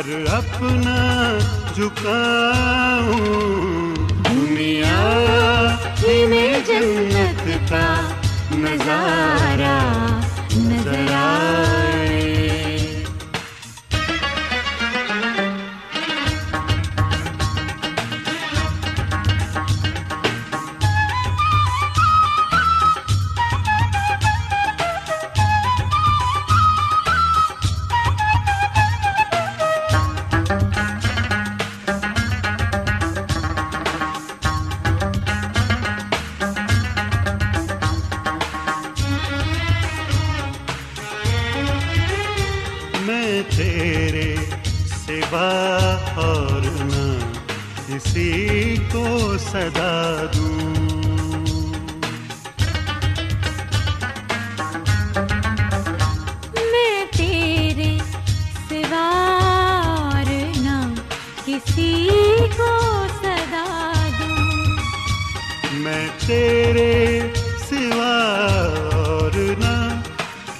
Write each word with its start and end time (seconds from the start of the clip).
سر 0.00 0.24
اپنا 0.30 0.98
جھکاؤں۔ 1.74 3.49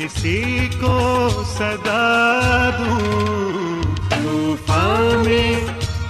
کسی 0.01 0.69
کو 0.81 1.29
صدا 1.59 2.71
دوں۔ 2.79 3.83
طوفان 4.11 5.25
میں 5.25 5.61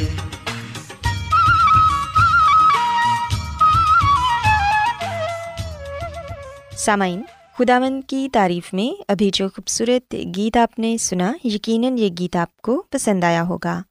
سامعین، 6.77 7.23
خداوند 7.59 8.05
کی 8.07 8.29
تعریف 8.33 8.75
میں 8.75 9.03
ابھی 9.09 9.31
جو 9.33 9.49
خوبصورت 9.49 10.15
گیت 10.37 10.57
آپ 10.57 10.79
نے 10.79 10.97
سنا، 10.99 11.33
یقیناً 11.45 11.99
یہ 11.99 12.09
گیت 12.19 12.37
آپ 12.37 12.57
کو 12.57 12.85
پسند 12.91 13.25
آیا 13.25 13.43
ہوگا۔ 13.43 13.83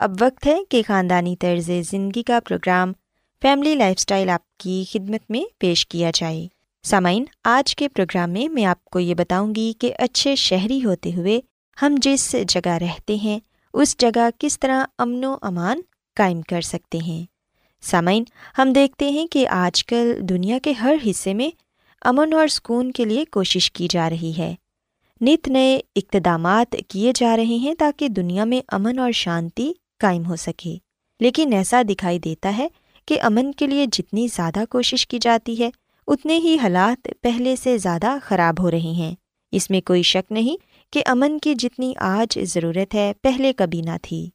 اب 0.00 0.12
وقت 0.20 0.46
ہے 0.46 0.58
کہ 0.68 0.82
خاندانی 0.86 1.36
طرز 1.36 1.70
زندگی 1.90 2.22
کا 2.22 2.38
پروگرام 2.48 2.92
فیملی 3.42 3.74
لائف 3.74 3.94
اسٹائل 3.98 4.30
آپ 4.30 4.56
کی 4.58 4.84
خدمت 4.92 5.30
میں 5.30 5.44
پیش 5.58 5.86
کیا 5.86 6.10
جائے۔ 6.14 6.46
سامعین، 6.82 7.24
آج 7.44 7.76
کے 7.76 7.88
پروگرام 7.88 8.30
میں 8.30 8.48
میں 8.48 8.64
آپ 8.64 8.84
کو 8.84 9.00
یہ 9.00 9.14
بتاؤں 9.14 9.54
گی 9.54 9.72
کہ 9.78 9.94
اچھے 9.98 10.34
شہری 10.34 10.84
ہوتے 10.84 11.10
ہوئے 11.16 11.40
ہم 11.82 11.94
جس 12.02 12.36
جگہ 12.48 12.68
رہتے 12.68 13.14
ہیں، 13.14 13.38
اس 13.74 13.98
جگہ 13.98 14.28
کس 14.38 14.60
طرح 14.60 14.84
امن 14.98 15.24
و 15.24 15.36
امان 15.42 15.80
قائم 16.16 16.42
کر 16.42 16.60
سکتے 16.60 16.98
ہیں۔ 16.98 17.24
سامعین، 17.82 18.24
ہم 18.58 18.72
دیکھتے 18.72 19.10
ہیں 19.10 19.26
کہ 19.26 19.48
آج 19.48 19.84
کل 19.84 20.12
دنیا 20.20 20.58
کے 20.62 20.72
ہر 20.72 20.94
حصے 21.10 21.34
میں 21.34 21.50
امن 22.02 22.32
اور 22.32 22.48
سکون 22.48 22.92
کے 22.92 23.04
لیے 23.04 23.24
کوشش 23.24 23.72
کی 23.72 23.88
جا 23.90 24.10
رہی 24.10 24.32
ہے۔ 24.38 24.54
نت 25.20 25.48
نئے 25.48 25.80
اقتدامات 25.96 26.76
کیے 26.88 27.12
جا 27.14 27.36
رہے 27.36 27.44
ہیں 27.44 27.74
تاکہ 27.74 28.08
دنیا 28.08 28.44
میں 28.44 28.60
امن 28.68 28.98
اور 28.98 29.12
شانتی 29.12 29.72
قائم 29.98 30.24
ہو 30.24 30.36
سکے۔ 30.36 30.76
لیکن 31.20 31.52
ایسا 31.52 31.82
دکھائی 31.88 32.18
دیتا 32.18 32.56
ہے 32.58 32.68
کہ 33.06 33.22
امن 33.22 33.52
کے 33.52 33.66
لیے 33.66 33.86
جتنی 33.92 34.26
زیادہ 34.26 34.64
کوشش 34.70 35.06
کی 35.06 35.18
جاتی 35.18 35.62
ہے، 35.62 35.70
اتنے 36.06 36.38
ہی 36.38 36.56
حالات 36.62 37.08
پہلے 37.20 37.56
سے 37.56 37.78
زیادہ 37.78 38.16
خراب 38.22 38.60
ہو 38.60 38.70
رہے 38.70 38.78
ہیں۔ 38.78 39.14
اس 39.52 39.70
میں 39.70 39.80
کوئی 39.80 40.02
شک 40.02 40.32
نہیں 40.32 40.56
کہ 40.92 41.02
امن 41.06 41.38
کی 41.38 41.54
جتنی 41.54 41.92
آج 41.96 42.38
ضرورت 42.42 42.94
ہے 42.94 43.12
پہلے 43.22 43.52
کبھی 43.52 43.80
نہ 43.80 43.90
تھی۔ 44.02 44.30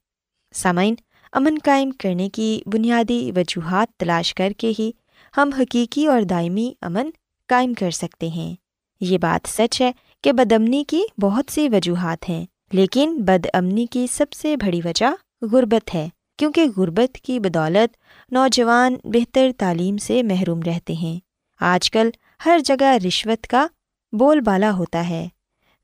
سامعین، 0.53 0.95
امن 1.33 1.57
قائم 1.63 1.91
کرنے 1.91 2.29
کی 2.29 2.61
بنیادی 2.65 3.31
وجوہات 3.35 3.87
تلاش 3.97 4.33
کر 4.33 4.51
کے 4.57 4.71
ہی 4.79 4.91
ہم 5.37 5.49
حقیقی 5.59 6.05
اور 6.07 6.21
دائمی 6.21 6.73
امن 6.81 7.09
قائم 7.47 7.73
کر 7.73 7.91
سکتے 7.91 8.27
ہیں۔ 8.27 8.55
یہ 9.01 9.17
بات 9.17 9.47
سچ 9.47 9.81
ہے 9.81 9.91
کہ 10.23 10.33
بد 10.33 10.53
امنی 10.53 10.83
کی 10.83 11.01
بہت 11.21 11.51
سی 11.51 11.69
وجوہات 11.69 12.29
ہیں، 12.29 12.45
لیکن 12.71 13.17
بد 13.17 13.47
امنی 13.53 13.85
کی 13.85 14.07
سب 14.11 14.31
سے 14.31 14.57
بڑی 14.57 14.81
وجہ 14.85 15.11
غربت 15.41 15.95
ہے، 15.95 16.09
کیونکہ 16.37 16.65
غربت 16.77 17.15
کی 17.15 17.39
بدولت 17.39 17.97
نوجوان 18.31 18.95
بہتر 19.03 19.51
تعلیم 19.57 19.97
سے 19.97 20.23
محروم 20.23 20.59
رہتے 20.61 20.93
ہیں۔ 20.93 21.19
آج 21.59 21.91
کل 21.91 22.09
ہر 22.45 22.59
جگہ 22.65 22.97
رشوت 23.07 23.47
کا 23.47 23.67
بول 24.11 24.39
بالا 24.39 24.71
ہوتا 24.71 25.09
ہے۔ 25.09 25.27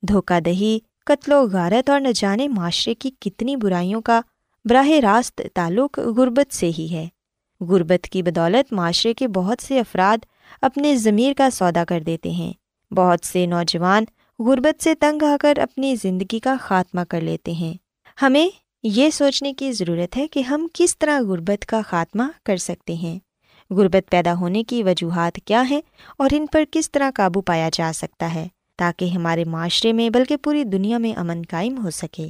دھوکہ 0.02 0.40
دہی، 0.40 0.80
قتل 1.06 1.34
و 1.34 1.48
غارت 1.52 1.90
اور 1.90 2.00
نہ 2.00 2.08
جانے 2.16 2.48
معاشرے 2.48 2.94
کی 2.94 3.12
کتنی 3.20 3.56
برائیوں 3.56 4.02
کا 4.02 4.22
براہ 4.66 4.90
راست 4.90 5.42
تعلق 5.54 6.00
غربت 6.00 6.54
سے 6.54 6.72
ہی 6.78 6.88
ہے۔ 6.92 7.08
غربت 7.62 8.04
کی 8.04 8.24
بدولت 8.24 8.74
معاشرے 8.74 9.14
کے 9.14 9.28
بہت 9.28 9.64
سے 9.64 9.80
افراد 9.80 10.26
اپنے 10.62 10.96
ضمیر 10.96 11.34
کا 11.38 11.50
سودا 11.50 11.86
کر 11.86 12.00
دیتے 12.00 12.32
ہیں۔ 12.32 12.54
بہت 12.94 13.26
سے 13.26 13.46
نوجوان 13.46 14.04
غربت 14.40 14.84
سے 14.84 14.96
تنگ 14.96 15.24
آ 15.24 15.36
کر 15.42 15.58
اپنی 15.58 15.96
زندگی 15.96 16.40
کا 16.40 16.56
خاتمہ 16.60 17.02
کر 17.10 17.22
لیتے 17.22 17.52
ہیں۔ 17.52 17.74
ہمیں 18.22 18.50
یہ 18.84 19.10
سوچنے 19.10 19.54
کی 19.54 19.72
ضرورت 19.72 20.18
ہے 20.18 20.28
کہ 20.28 20.40
ہم 20.40 20.68
کس 20.74 20.98
طرح 20.98 21.20
غربت 21.22 21.66
کا 21.66 21.82
خاتمہ 21.82 22.24
کر 22.46 22.58
سکتے 22.58 22.94
ہیں۔ 22.94 23.20
غربت 23.70 24.10
پیدا 24.10 24.34
ہونے 24.34 24.64
کی 24.64 24.84
وجوہات 24.84 25.40
کیا 25.46 25.64
ہیں 25.70 25.82
اور 26.18 26.30
ان 26.32 26.46
پر 26.52 26.64
کس 26.72 26.92
طرح 26.92 27.10
قابو 27.16 27.42
پایا 27.42 27.70
جا 27.74 27.92
سکتا 27.96 28.34
ہے 28.34 28.48
تاکہ 28.80 29.06
ہمارے 29.06 29.44
معاشرے 29.44 29.94
میں 29.94 30.10
بلکہ 30.10 30.38
پوری 30.38 30.64
دنیا 30.64 30.98
میں 30.98 31.14
امن 31.14 31.42
قائم 31.50 31.84
ہو 31.84 31.90
سکے۔ 31.90 32.28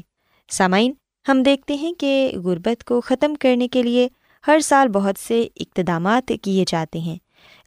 سامعین، 0.50 0.94
ہم 1.26 1.44
دیکھتے 1.44 1.74
ہیں 1.74 1.94
کہ 1.94 2.32
غربت 2.44 2.84
کو 2.84 3.02
ختم 3.02 3.34
کرنے 3.36 3.68
کے 3.68 3.84
لیے 3.84 4.08
ہر 4.48 4.60
سال 4.60 4.88
بہت 4.88 5.20
سے 5.20 5.48
اقتدامات 5.56 6.32
کیے 6.42 6.64
جاتے 6.68 7.00
ہیں، 7.00 7.18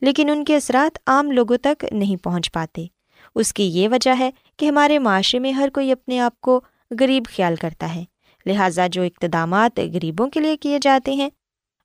لیکن 0.02 0.30
ان 0.30 0.44
کے 0.44 0.56
اثرات 0.56 0.98
عام 1.06 1.30
لوگوں 1.30 1.56
تک 1.56 1.84
نہیں 1.92 2.16
پہنچ 2.16 2.52
پاتے۔ 2.52 2.86
اس 3.34 3.52
کی 3.54 3.64
یہ 3.64 3.88
وجہ 3.88 4.14
ہے 4.18 4.30
کہ 4.56 4.66
ہمارے 4.66 4.98
معاشرے 4.98 5.40
میں 5.40 5.52
ہر 5.52 5.68
کوئی 5.74 5.92
اپنے 5.92 6.20
آپ 6.20 6.40
کو 6.40 6.60
غریب 7.00 7.24
خیال 7.36 7.56
کرتا 7.56 7.94
ہے۔ 7.94 8.04
لہٰذا 8.46 8.86
جو 8.86 9.02
اقتدامات 9.02 9.80
غریبوں 9.94 10.28
کے 10.28 10.40
لیے 10.40 10.56
کیے 10.56 10.78
جاتے 10.82 11.14
ہیں، 11.14 11.30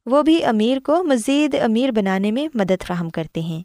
وہ 0.05 0.23
بھی 0.23 0.45
امیر 0.45 0.79
کو 0.79 1.03
مزید 1.03 1.55
امیر 1.63 1.91
بنانے 1.91 2.31
میں 2.31 2.47
مدد 2.53 2.83
فراہم 2.83 3.09
کرتے 3.09 3.41
ہیں۔ 3.41 3.63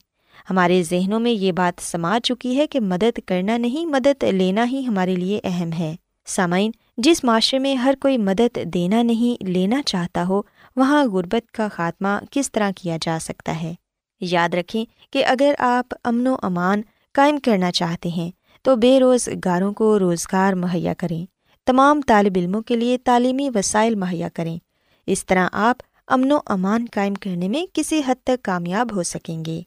ہمارے 0.51 0.83
ذہنوں 0.83 1.21
میں 1.21 1.31
یہ 1.31 1.53
بات 1.53 1.83
سما 1.83 2.19
چکی 2.21 2.57
ہے 2.57 2.67
کہ 2.67 2.81
مدد 2.81 3.19
کرنا 3.27 3.59
نہیں، 3.59 3.87
مدد 3.87 4.25
لینا 4.25 4.65
ہی 4.65 4.87
ہمارے 4.87 5.17
لیے 5.17 5.41
اہم 5.45 5.73
ہے۔ 5.73 5.97
سامعین، 6.27 6.71
جس 6.99 7.25
معاشرے 7.25 7.59
میں 7.59 7.75
ہر 7.75 7.95
کوئی 8.01 8.19
مدد 8.19 8.59
دینا 8.65 9.03
نہیں، 9.03 9.45
لینا 9.45 9.83
چاہتا 9.87 10.25
ہو، 10.29 10.43
وہاں 10.77 11.05
غربت 11.05 11.53
کا 11.53 11.69
خاتمہ 11.69 12.09
کس 12.31 12.53
طرح 12.53 12.71
کیا 12.77 12.97
جا 13.03 13.19
سکتا 13.21 13.63
ہے؟ 13.63 13.75
یاد 14.21 14.55
رکھیں 14.55 14.85
کہ 15.13 15.25
اگر 15.25 15.55
آپ 15.59 15.95
امن 16.05 16.27
و 16.27 16.37
امان 16.43 16.83
قائم 17.13 17.39
کرنا 17.45 17.73
چاہتے 17.73 18.09
ہیں، 18.09 18.31
تو 18.63 18.77
بے 18.77 19.01
روزگاروں 19.01 19.73
کو 19.73 19.99
روزگار 19.99 20.53
مہیا 20.53 20.95
کریں۔ 20.99 21.27
تمام 21.67 22.01
طالب 22.07 22.33
علموں 22.37 22.63
کے 22.63 22.77
لیے 22.77 22.99
تعلیمی 22.99 23.49
وسائل 23.55 23.95
مہیا 23.95 24.29
کریں۔ 24.35 24.59
اس 25.07 25.27
طرح 25.27 25.49
آپ 25.53 25.77
امن 26.09 26.33
و 26.33 26.39
امان 26.47 26.87
قائم 26.93 27.15
کرنے 27.15 27.49
میں 27.49 27.65
کسی 27.73 28.01
حد 28.07 28.23
تک 28.25 28.45
کامیاب 28.45 28.97
ہو 28.97 29.03
سکیں 29.03 29.45
گے۔ 29.45 29.61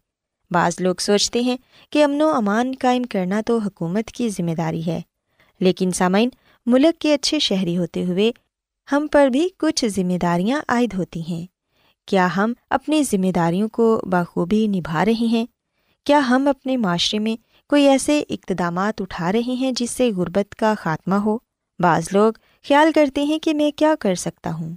بعض 0.52 0.76
لوگ 0.80 0.96
سوچتے 1.00 1.42
ہیں 1.42 1.58
کہ 1.90 2.04
امن 2.04 2.22
و 2.22 2.30
امان 2.30 2.74
قائم 2.80 3.04
کرنا 3.04 3.42
تو 3.46 3.58
حکومت 3.58 4.12
کی 4.12 4.30
ذمہ 4.30 4.52
داری 4.52 4.86
ہے، 4.86 5.02
لیکن 5.60 5.92
سامعین، 5.92 6.30
ملک 6.66 7.02
کے 7.02 7.14
اچھے 7.14 7.40
شہری 7.40 7.78
ہوتے 7.78 8.06
ہوئے 8.06 8.32
ہم 8.92 9.08
پر 9.12 9.28
بھی 9.28 9.48
کچھ 9.58 9.86
ذمہ 9.86 10.18
داریاں 10.18 10.62
عائد 10.68 10.94
ہوتی 10.94 11.22
ہیں۔ 11.22 11.46
کیا 12.08 12.28
ہم 12.38 12.54
اپنی 12.70 13.04
ذمہ 13.04 13.32
داریوں 13.32 13.70
کو 13.70 14.02
بخوبی 14.04 14.68
نبھا 14.68 15.06
رہے 15.06 15.26
ہیں؟ 15.28 15.46
کیا 16.06 16.20
ہم 16.30 16.48
اپنے 16.48 16.78
معاشرے 16.78 17.20
میں 17.20 17.36
کوئی 17.70 17.88
ایسے 17.88 18.24
اقتدامات 18.30 19.02
اٹھا 19.02 19.32
رہے 19.32 19.54
ہیں 19.54 19.72
جس 19.72 19.92
سے 19.92 20.12
غربت 20.12 20.56
کا 20.56 20.74
خاتمہ 20.80 21.16
ہو؟ 21.16 21.38
بعض 21.80 22.08
لوگ 22.12 22.34
خیال 22.68 22.92
کرتے 22.92 23.24
ہیں 23.24 23.40
کہ 23.40 23.54
میں 23.54 23.72
کیا 23.72 23.96
کر 24.00 24.16
سکتا 24.16 24.54
ہوں۔ 24.54 24.76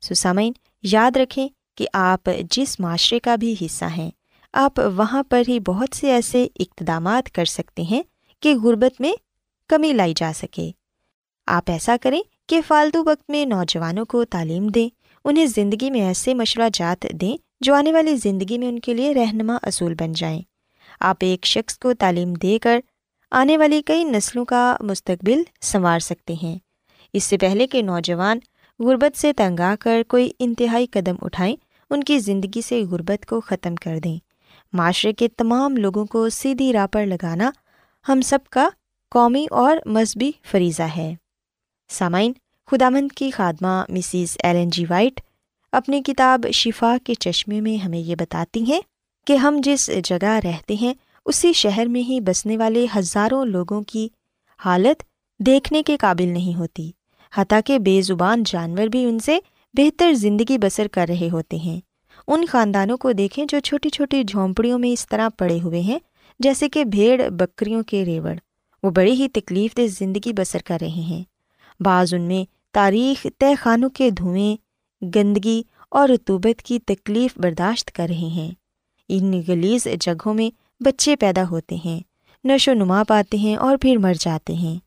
سسامین، 0.00 0.52
یاد 0.82 1.16
رکھیں 1.16 1.48
کہ 1.76 1.88
آپ 1.92 2.30
جس 2.50 2.80
معاشرے 2.80 3.20
کا 3.20 3.36
بھی 3.36 3.54
حصہ 3.60 3.84
ہیں، 3.84 4.10
آپ 4.52 4.80
وہاں 4.96 5.22
پر 5.22 5.42
ہی 5.48 5.60
بہت 5.60 5.96
سے 5.96 6.10
ایسے 6.12 6.46
اقتدامات 6.60 7.34
کر 7.34 7.44
سکتے 7.44 7.82
ہیں 7.82 8.02
کہ 8.40 8.54
غربت 8.54 9.00
میں 9.00 9.12
کمی 9.68 9.92
لائی 9.92 10.14
جا 10.16 10.32
سکے۔ 10.36 10.70
آپ 11.46 11.70
ایسا 11.70 11.96
کریں 12.02 12.20
کہ 12.48 12.60
فالتو 12.66 13.04
وقت 13.04 13.30
میں 13.30 13.44
نوجوانوں 13.44 14.04
کو 14.04 14.24
تعلیم 14.24 14.66
دیں، 14.66 14.88
انہیں 15.24 15.46
زندگی 15.46 15.90
میں 15.90 16.00
ایسے 16.00 16.34
مشورہ 16.34 16.68
جات 16.72 17.06
دیں 17.12 17.36
جو 17.60 17.74
آنے 17.74 17.92
والی 17.92 18.16
زندگی 18.16 18.58
میں 18.58 18.68
ان 18.68 18.78
کے 18.78 18.94
لیے 18.94 19.14
رہنما 19.14 19.56
اصول 19.62 19.94
بن 19.94 20.12
جائیں۔ 20.12 20.42
آپ 21.00 21.16
ایک 21.20 21.46
شخص 21.46 21.78
کو 21.78 21.94
تعلیم 21.94 22.34
دے 22.34 22.58
کر 22.58 22.80
آنے 23.30 23.58
والی 23.58 23.82
کئی 23.82 24.04
نسلوں 24.04 24.44
کا 24.44 24.76
مستقبل 24.80 25.42
سنوار 25.60 25.98
سکتے 25.98 26.34
ہیں۔ 26.42 26.58
اس 27.12 27.24
سے 27.24 27.38
پہلے 27.38 27.66
کہ 27.66 27.82
نوجوان 27.82 28.38
غربت 28.78 29.18
سے 29.18 29.32
تنگ 29.32 29.60
آ 29.60 29.74
کر 29.80 30.02
کوئی 30.08 30.30
انتہائی 30.38 30.86
قدم 30.86 31.16
اٹھائیں، 31.22 31.56
ان 31.90 32.04
کی 32.04 32.18
زندگی 32.18 32.62
سے 32.62 32.82
غربت 32.84 33.26
کو 33.26 33.40
ختم 33.40 33.74
کر 33.74 33.98
دیں۔ 33.98 34.18
معاشرے 34.72 35.12
کے 35.12 35.28
تمام 35.28 35.76
لوگوں 35.76 36.06
کو 36.06 36.28
سیدھی 36.28 36.72
راہ 36.72 36.86
پر 36.86 37.06
لگانا 37.06 37.50
ہم 38.08 38.20
سب 38.20 38.38
کا 38.50 38.68
قومی 39.10 39.46
اور 39.50 39.76
مذہبی 39.86 40.32
فریضہ 40.44 40.82
ہے۔ 40.82 41.14
سامعین 41.88 42.32
خدا 42.66 42.88
مند 42.88 43.12
کی 43.12 43.30
خادمہ 43.30 43.84
مسز 43.88 44.36
ایلن 44.42 44.68
جی 44.68 44.84
وائٹ 44.90 45.20
اپنی 45.72 46.02
کتاب 46.02 46.46
شفا 46.52 46.96
کے 47.04 47.14
چشمے 47.14 47.60
میں 47.60 47.76
ہمیں 47.76 47.98
یہ 47.98 48.14
بتاتی 48.14 48.62
ہیں 48.62 48.80
کہ 49.26 49.36
ہم 49.36 49.60
جس 49.62 49.90
جگہ 50.04 50.38
رہتے 50.44 50.74
ہیں 50.74 50.94
اسی 51.24 51.52
شہر 51.52 51.86
میں 51.86 52.02
ہی 52.02 52.20
بسنے 52.20 52.56
والے 52.56 52.86
ہزاروں 52.96 53.44
لوگوں 53.44 53.82
کی 53.82 54.08
حالت 54.64 55.02
دیکھنے 55.38 55.82
کے 55.82 55.96
قابل 55.96 56.28
نہیں 56.28 56.54
ہوتی۔ 56.54 56.90
حتیٰ 57.36 57.60
کہ 57.64 57.78
بے 57.78 58.02
زبان 58.02 58.42
جانور 58.46 58.86
بھی 58.86 59.04
ان 59.04 59.18
سے 59.18 59.38
بہتر 59.74 60.12
زندگی 60.12 60.58
بسر 60.58 60.86
کر 60.88 61.06
رہے 61.08 61.28
ہوتے 61.32 61.56
ہیں۔ 61.56 61.80
ان 62.26 62.44
خاندانوں 62.46 62.96
کو 62.96 63.12
دیکھیں 63.12 63.44
جو 63.48 63.60
چھوٹی 63.60 63.88
چھوٹی 63.88 64.24
جھونپڑیوں 64.24 64.78
میں 64.78 64.90
اس 64.90 65.08
طرح 65.08 65.28
پڑے 65.38 65.60
ہوئے 65.60 65.80
ہیں، 65.80 65.98
جیسے 66.38 66.68
کہ 66.68 66.84
بھیڑ، 66.84 67.28
بکریوں 67.30 67.82
کے 67.82 68.04
ریوڑ۔ 68.04 68.36
وہ 68.82 68.90
بڑی 68.90 69.12
ہی 69.12 69.28
تکلیف 69.28 69.76
دہ 69.76 69.86
زندگی 69.86 70.32
بسر 70.32 70.58
کر 70.64 70.78
رہے 70.80 70.88
ہیں۔ 70.88 71.22
بعض 71.80 72.14
ان 72.14 72.22
میں 72.22 72.44
تاریخ 72.72 73.26
طے 73.38 73.54
خانوں 73.54 73.90
کے 73.90 74.10
دھوئیں، 74.10 74.56
گندگی 75.14 75.62
اور 75.90 76.08
رتوبت 76.08 76.62
کی 76.62 76.78
تکلیف 76.78 77.38
برداشت 77.38 77.92
کر 77.92 78.06
رہے 78.08 78.16
ہیں۔ 78.16 78.50
ان 79.08 79.42
گلیز 79.48 79.88
جگہوں 80.00 80.34
میں 80.34 80.67
بچے 80.80 81.16
پیدا 81.16 81.44
ہوتے 81.50 81.76
ہیں، 81.84 82.00
نشو 82.44 82.72
نما 82.72 83.02
پاتے 83.08 83.36
ہیں 83.36 83.56
اور 83.56 83.76
پھر 83.76 83.96
مر 83.96 84.14
جاتے 84.20 84.52
ہیں۔ 84.52 84.78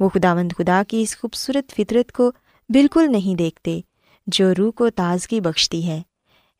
وہ 0.00 0.08
خدا 0.08 0.34
مند 0.34 0.52
خدا 0.58 0.82
کی 0.88 1.02
اس 1.02 1.18
خوبصورت 1.18 1.72
فطرت 1.72 2.12
کو 2.12 2.32
بالکل 2.68 3.12
نہیں 3.12 3.34
دیکھتے، 3.34 3.80
جو 4.26 4.52
روح 4.58 4.70
کو 4.70 4.90
تازگی 4.90 5.40
بخشتی 5.40 5.86
ہے۔ 5.86 6.02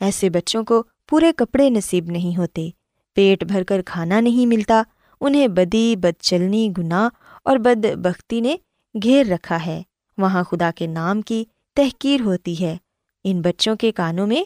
ایسے 0.01 0.31
بچوں 0.31 0.65
کو 0.65 0.83
پورے 1.09 1.33
کپڑے 1.37 1.71
نصیب 1.71 2.11
نہیں 2.11 2.37
ہوتے، 2.37 2.71
پیٹ 3.15 3.45
بھر 3.45 3.65
کر 3.65 3.83
کھانا 3.87 4.21
نہیں 4.21 4.47
ملتا، 4.47 4.83
انہیں 5.21 5.49
بدی 5.49 5.97
بد 5.97 6.23
چلنی 6.23 6.71
گناہ 6.79 7.09
اور 7.45 7.57
بد 7.57 7.85
بختی 7.97 8.41
نے 8.41 8.57
گھیر 9.03 9.27
رکھا 9.27 9.67
ہے۔ 9.67 9.83
وہاں 10.19 10.45
خدا 10.45 10.71
کے 10.77 10.87
نام 10.87 11.23
کی 11.23 11.45
تحقیر 11.77 12.21
ہوتی 12.21 12.65
ہے۔ 12.65 12.77
ان 13.25 13.41
بچوں 13.41 13.77
کے 13.77 13.93
کانوں 13.93 14.27
میں 14.27 14.45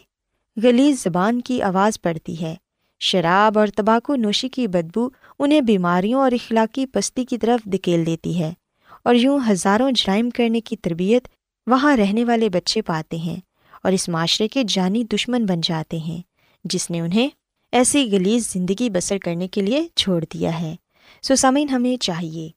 گلیز 0.62 1.02
زبان 1.02 1.40
کی 1.40 1.62
آواز 1.62 2.02
پڑتی 2.02 2.42
ہے۔ 2.42 2.54
شراب 3.04 3.59
اور 3.59 3.66
تمباکو 3.66 4.16
نوشی 4.16 4.49
کی 4.49 4.68
بدبو 4.68 5.09
انہیں 5.38 5.61
بیماریوں 5.61 6.21
اور 6.21 6.32
اخلاقی 6.32 6.87
پستی 6.87 7.25
کی 7.25 7.38
طرف 7.38 7.64
دھکیل 7.64 8.06
دیتی 8.06 8.40
ہے 8.40 8.52
اور 9.04 9.14
یوں 9.14 9.38
ہزاروں 9.50 9.90
جرائم 9.90 10.30
کرنے 10.30 10.61
کی 10.61 10.76
تربیت 10.76 11.28
وہاں 11.66 11.97
رہنے 11.97 12.25
والے 12.25 12.49
بچے 12.49 12.82
پاتے 12.82 13.16
ہیں 13.16 13.37
اور 13.82 13.92
اس 13.92 14.09
معاشرے 14.09 14.49
کے 14.49 14.62
جانی 14.68 15.04
دشمن 15.04 15.47
بن 15.47 15.61
جاتے 15.61 15.99
ہیں، 15.99 16.23
جس 16.64 16.90
نے 16.90 17.00
انہیں 17.00 17.28
ایسی 17.73 18.12
گلیز 18.12 18.52
زندگی 18.52 18.90
بسر 18.90 19.18
کرنے 19.18 19.49
کے 19.49 19.61
لیے 19.61 19.88
چھوڑ 19.97 20.25
دیا 20.32 20.61
ہے۔ 20.61 20.76
سوسامین 21.23 21.68
ہمیں 21.68 21.97
چاہیے 21.97 22.50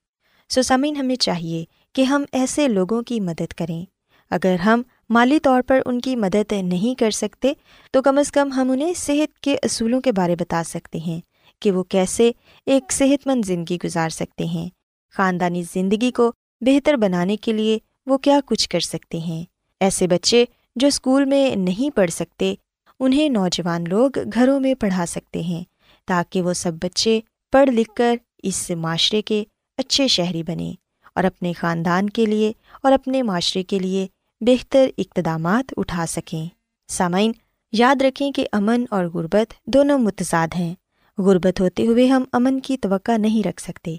سوسامین 0.49 0.95
ہمیں 0.95 1.15
چاہیے 1.15 1.65
کہ 1.93 2.01
ہم 2.01 2.23
ایسے 2.31 2.67
لوگوں 2.67 3.01
کی 3.01 3.19
مدد 3.19 3.53
کریں۔ 3.53 3.85
اگر 4.29 4.55
ہم 4.55 4.81
مالی 5.09 5.39
طور 5.39 5.61
پر 5.61 5.81
ان 5.85 6.01
کی 6.01 6.15
مدد 6.15 6.51
نہیں 6.51 6.99
کر 6.99 7.11
سکتے، 7.11 7.53
تو 7.91 8.01
کم 8.01 8.17
از 8.17 8.31
کم 8.31 8.51
ہم 8.51 8.71
انہیں 8.71 8.93
صحت 8.93 9.39
کے 9.39 9.57
اصولوں 9.63 10.01
کے 10.01 10.11
بارے 10.11 10.35
بتا 10.35 10.63
سکتے 10.65 10.97
ہیں 10.97 11.21
کہ 11.59 11.71
وہ 11.71 11.83
کیسے 11.83 12.31
ایک 12.65 12.91
صحت 12.91 13.27
مند 13.27 13.45
زندگی 13.45 13.77
گزار 13.83 14.09
سکتے 14.09 14.45
ہیں۔ 14.45 14.69
خاندانی 15.13 15.63
زندگی 15.73 16.11
کو 16.11 16.31
بہتر 16.61 16.93
بنانے 16.93 17.37
کے 17.37 17.53
لیے 17.53 17.79
وہ 18.05 18.17
کیا 18.17 18.39
کچھ 18.45 18.69
کر 18.69 18.79
سکتے 18.79 19.17
ہیں۔ 19.17 19.43
ایسے 19.79 20.07
بچے 20.07 20.45
جو 20.75 20.87
اسکول 20.87 21.25
میں 21.25 21.55
نہیں 21.55 21.95
پڑھ 21.95 22.11
سکتے، 22.11 22.55
انہیں 22.99 23.29
نوجوان 23.29 23.83
لوگ 23.87 24.11
گھروں 24.33 24.59
میں 24.59 24.73
پڑھا 24.73 25.05
سکتے 25.07 25.41
ہیں 25.41 25.63
تاکہ 26.05 26.41
وہ 26.41 26.53
سب 26.53 26.71
بچے 26.73 27.19
پڑھ 27.51 27.69
لکھ 27.69 27.93
کر 27.95 28.15
اس 28.43 28.71
معاشرے 28.71 29.21
کے 29.21 29.43
اچھے 29.77 30.07
شہری 30.07 30.43
بنیں 30.43 30.73
اور 31.15 31.23
اپنے 31.23 31.53
خاندان 31.53 32.09
کے 32.09 32.25
لیے 32.25 32.51
اور 32.83 32.91
اپنے 32.91 33.23
معاشرے 33.23 33.63
کے 33.63 33.79
لیے 33.79 34.07
بہتر 34.41 34.89
اقتدامات 34.97 35.73
اٹھا 35.77 36.05
سکیں۔ 36.05 36.45
سامعین، 36.87 37.31
یاد 37.71 38.01
رکھیں 38.01 38.31
کہ 38.31 38.47
امن 38.51 38.83
اور 38.89 39.05
غربت 39.05 39.53
دونوں 39.65 39.99
متضاد 39.99 40.47
ہیں۔ 40.55 40.73
غربت 41.17 41.61
ہوتے 41.61 41.87
ہوئے 41.87 42.07
ہم 42.07 42.23
امن 42.31 42.59
کی 42.59 42.77
توقع 42.77 43.17
نہیں 43.17 43.47
رکھ 43.47 43.61
سکتے۔ 43.61 43.95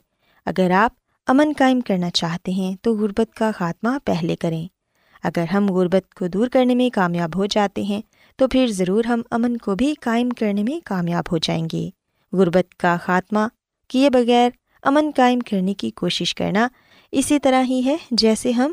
اگر 0.47 0.71
آپ 0.71 0.93
امن 1.27 1.53
قائم 1.59 1.81
کرنا 1.81 2.11
چاہتے 2.11 2.53
ہیں 2.53 2.77
تو 2.83 2.97
غربت 2.97 3.35
کا 3.35 3.51
خاتمہ 3.57 3.91
پہلے 4.05 4.37
کریں۔ 4.37 4.67
اگر 5.23 5.45
ہم 5.53 5.71
غربت 5.71 6.15
کو 6.15 6.27
دور 6.27 6.49
کرنے 6.49 6.75
میں 6.75 6.91
کامیاب 6.91 7.37
ہو 7.37 7.47
جاتے 7.47 7.83
ہیں 7.83 8.01
تو 8.37 8.49
پھر 8.49 8.67
ضرور 8.67 9.05
ہم 9.05 9.23
امن 9.31 9.57
کو 9.57 9.75
بھی 9.75 9.95
قائم 10.01 10.31
کرنے 10.31 10.63
میں 10.63 10.87
کامیاب 10.87 11.25
ہو 11.33 11.39
جائیں 11.39 11.69
گے۔ 11.73 11.91
غربت 12.33 12.75
کا 12.77 12.97
خاتمہ 13.03 13.49
کیے 13.89 14.11
بغیر 14.11 14.51
امن 14.83 15.11
قائم 15.17 15.41
کرنے 15.41 15.75
کی 15.75 15.91
کوشش 15.91 16.35
کرنا 16.35 16.69
اسی 17.13 17.39
طرح 17.39 17.63
ہی 17.63 17.83
ہے 17.85 17.97
جیسے 18.11 18.53
ہم 18.53 18.73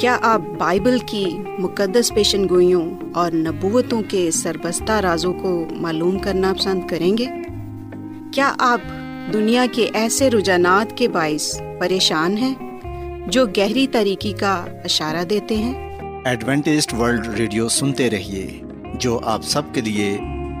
کیا 0.00 0.18
آپ 0.22 0.40
بائبل 0.58 0.98
کی 1.06 1.24
مقدس 1.58 2.14
پیشن 2.14 2.48
گوئیوں 2.48 2.90
اور 3.14 3.32
نبوتوں 3.32 4.02
کے 4.08 4.30
سربستہ 4.30 4.92
رازوں 4.92 5.32
کو 5.32 5.66
معلوم 5.70 6.18
کرنا 6.18 6.52
پسند 6.58 6.88
کریں 6.88 7.18
گے؟ 7.18 7.26
کیا 8.32 8.52
آپ 8.58 8.80
دنیا 9.32 9.66
کے 9.72 9.88
ایسے 9.94 10.30
رجحانات 10.30 10.96
کے 10.96 11.08
باعث 11.08 11.60
پریشان 11.80 12.38
ہیں 12.38 12.54
جو 13.26 13.46
گہری 13.46 13.86
طریقے 13.86 14.32
کا 14.32 14.64
اشارہ 14.84 15.24
دیتے 15.24 15.56
ہیں؟ 15.56 15.98
ایڈوینٹسڈ 16.24 16.92
ورلڈ 16.92 17.26
ریڈیو 17.26 17.68
سنتے 17.68 18.10
رہیے 18.10 18.60
جو 18.94 19.20
آپ 19.24 19.42
سب 19.42 19.62
کے 19.72 19.80
لیے 19.80 20.18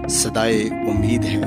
صدائے 0.08 0.62
امید 0.62 1.24
ہے۔ 1.24 1.46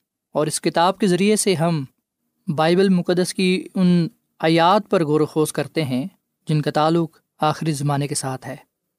اور 0.31 0.47
اس 0.47 0.61
کتاب 0.61 0.99
کے 0.99 1.07
ذریعے 1.07 1.35
سے 1.35 1.55
ہم 1.55 1.85
بائبل 2.47 2.89
مقدس 2.89 3.33
کی 3.33 3.67
ان 3.75 4.07
آیات 4.39 4.89
پر 4.89 5.05
غور 5.05 5.21
و 5.21 5.25
خوض 5.25 5.51
کرتے 5.51 5.85
ہیں، 5.85 6.07
جن 6.47 6.61
کا 6.61 6.71
تعلق 6.71 7.19
آخری 7.39 7.71
زمانے 7.71 8.07
کے 8.07 8.15
ساتھ 8.15 8.47
ہے، 8.47 8.55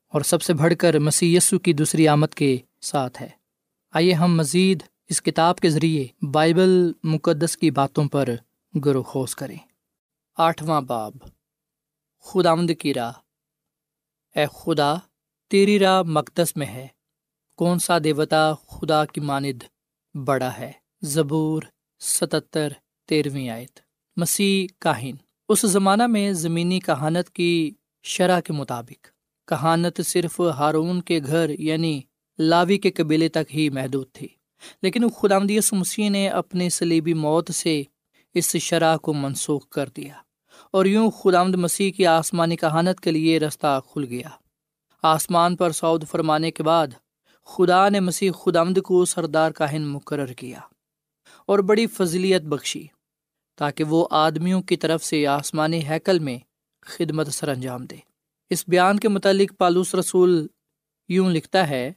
اور 0.09 0.21
سب 0.21 0.43
سے 0.43 0.55
بڑھ 0.55 0.75
کر 0.79 0.99
مسی 0.99 1.37
یسو 1.37 1.59
کی 1.59 1.73
دوسری 1.73 2.09
آمد 2.09 2.35
کے 2.35 2.59
ساتھ 2.81 3.23
ہے۔ 3.23 3.29
آئیے 3.93 4.13
ہم 4.13 4.37
مزید 4.37 4.83
اس 5.09 5.23
کتاب 5.23 5.57
کے 5.57 5.71
ذریعے 5.71 6.27
بائبل 6.27 6.93
مقدس 7.05 7.57
کی 7.57 7.71
باتوں 7.71 8.09
پر 8.09 8.29
غور 8.85 8.95
و 8.95 9.03
خوض 9.03 9.35
کریں۔ 9.35 9.59
آٹھواں 10.37 10.81
باب۔ 10.81 11.13
خدا 12.21 12.51
آمد 12.51 12.71
کی 12.79 12.95
راہ۔ 12.95 13.13
اے 14.37 14.47
خدا، 14.53 14.95
تیری 15.49 15.79
راہ 15.79 16.03
مقدس 16.03 16.57
میں 16.57 16.67
ہے۔ 16.67 16.87
کون 17.57 17.79
سا 17.79 17.99
دیوتا 18.05 18.55
خدا 18.55 19.05
کی 19.05 19.21
ماند 19.21 19.63
بڑا 20.17 20.59
ہے؟ 20.59 20.73
زبور 21.05 21.63
ستتر 22.01 22.73
تیرہویں 23.09 23.49
آیت۔ 23.49 23.81
مسیح 24.17 24.75
کاہن۔ 24.79 25.11
اس 25.49 25.61
زمانہ 25.61 26.07
میں 26.07 26.33
زمینی 26.33 26.81
کہانت 26.81 27.31
کی 27.31 27.71
شرح 28.03 28.41
کے 28.41 28.53
مطابق۔ 28.53 29.07
کہانت 29.47 30.01
صرف 30.07 30.41
ہارون 30.41 31.01
کے 31.01 31.21
گھر 31.27 31.51
یعنی 31.59 32.01
لاوی 32.39 32.79
کے 32.79 32.91
قبیلے 32.91 33.29
تک 33.29 33.55
ہی 33.55 33.71
محدود 33.71 34.07
تھی۔ 34.13 34.29
لیکن 34.83 35.09
خدا 35.09 35.39
مسیح 35.73 36.11
نے 36.11 36.29
اپنی 36.29 36.71
سلیبی 36.71 37.15
موت 37.15 37.51
سے 37.55 37.83
اس 38.35 38.57
شرح 38.57 38.97
کو 38.97 39.15
منسوخ 39.15 39.69
کر 39.69 39.89
دیا۔ 39.97 40.15
اور 40.71 40.87
یوں 40.87 41.11
خدامد 41.11 41.55
مسیح 41.55 41.93
کی 41.93 42.07
آسمانی 42.07 42.57
کہانت 42.57 43.01
کے 43.01 43.11
لیے 43.11 43.39
رستہ 43.39 43.81
کھل 43.93 44.05
گیا۔ 44.05 44.29
آسمان 45.03 45.57
پر 45.57 45.71
سعود 45.71 46.05
فرمانے 46.09 46.51
کے 46.51 46.63
بعد 46.63 46.87
خدا 47.47 47.89
نے 47.89 48.01
مسیح 48.01 48.31
خدامد 48.33 48.79
کو 48.85 49.05
سردار 49.05 49.51
کاہن 49.51 49.83
مقرر 49.83 50.33
کیا۔ 50.33 50.59
اور 51.47 51.59
بڑی 51.59 51.87
فضلیت 51.87 52.43
بخشی، 52.43 52.87
تاکہ 53.59 53.85
وہ 53.85 54.09
آدمیوں 54.11 54.63
کی 54.63 54.77
طرف 54.77 55.05
سے 55.05 55.27
آسمانی 55.27 55.89
ہیکل 55.89 56.19
میں 56.19 56.39
خدمت 56.83 57.27
سر 57.27 57.49
انجام 57.49 57.85
دے۔ 57.85 57.97
اس 58.51 58.65
بیان 58.69 58.99
کے 58.99 59.09
متعلق 59.09 59.59
پالوس 59.59 59.95
رسول 59.95 60.47
یوں 61.09 61.31
لکھتا 61.31 61.69
ہے، 61.69 61.93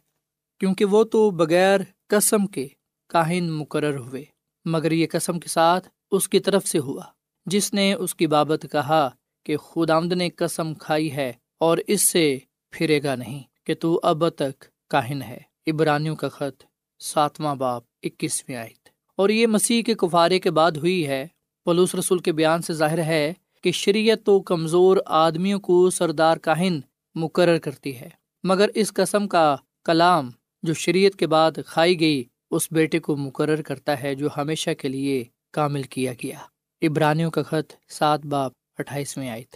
کیونکہ 0.60 0.86
وہ 0.86 1.04
تو 1.04 1.30
بغیر 1.32 1.80
قسم 2.08 2.48
کے 2.48 2.68
کاہن 3.10 3.52
مقرر 3.52 3.98
ہوئے، 3.98 4.26
مگر 4.66 4.92
یہ 4.92 5.08
قسم 5.12 5.40
کے 5.40 5.48
ساتھ 5.48 5.90
اس 6.12 6.30
کی 6.30 6.40
طرف 6.40 6.68
سے 6.68 6.80
ہوا، 6.80 7.04
جس 7.46 7.74
نے 7.74 7.94
اس 7.94 8.16
کی 8.16 8.28
بابت 8.28 8.66
کہا 8.72 9.10
کہ 9.44 9.58
خود 9.58 9.90
آمد 9.90 10.14
نے 10.14 10.30
قسم 10.30 10.74
کھائی 10.74 11.12
ہے 11.12 11.34
اور 11.58 11.78
اس 11.88 12.10
سے 12.10 12.38
پھرے 12.72 13.04
گا 13.04 13.16
نہیں 13.16 13.44
کہ 13.64 13.76
تو 13.76 14.00
اب 14.04 14.30
تک 14.30 14.66
کاہن 14.90 15.22
ہے۔ 15.22 15.38
ابرانیوں 15.68 16.16
کا 16.16 16.30
خط 16.30 16.64
ساتواں 17.00 17.56
باپ 17.56 17.84
اکیسویں 18.04 18.58
آیت۔ 18.58 18.85
اور 19.16 19.30
یہ 19.30 19.48
مسیح 19.48 19.82
کے 19.82 19.94
کفارے 19.94 20.40
کے 20.40 20.52
بعد 20.52 20.72
ہوئی 20.72 21.08
ہے۔ 21.08 21.28
پلوس 21.66 21.96
رسول 21.96 22.20
کے 22.20 22.32
بیان 22.32 22.62
سے 22.62 22.74
ظاہر 22.74 22.98
ہے 22.98 23.34
کہ 23.64 23.72
شریعت 23.72 24.26
تو 24.26 24.40
کمزور 24.40 24.98
آدمیوں 25.06 25.60
کو 25.60 25.90
سردار 25.90 26.38
کاہن 26.38 26.80
مقرر 27.16 27.58
کرتی 27.58 27.96
ہے، 27.96 28.10
مگر 28.44 28.70
اس 28.76 28.94
قسم 28.94 29.28
کا 29.28 29.56
کلام 29.86 30.30
جو 30.64 30.74
شریعت 30.74 31.20
کے 31.20 31.28
بعد 31.28 31.52
کھائی 31.68 32.00
گئی، 32.00 32.24
اس 32.52 32.68
بیٹے 32.72 33.00
کو 33.00 33.16
مقرر 33.16 33.62
کرتا 33.62 34.04
ہے 34.04 34.16
جو 34.16 34.28
ہمیشہ 34.38 34.70
کے 34.78 34.88
لیے 34.88 35.24
کامل 35.52 35.84
کیا 35.84 36.14
گیا۔ 36.14 36.38
ابرانیوں 36.82 37.32
کا 37.32 37.44
خط 37.44 37.74
سات 37.90 38.26
باپ 38.26 38.52
اٹھائیسویں 38.78 39.30
آیت۔ 39.30 39.56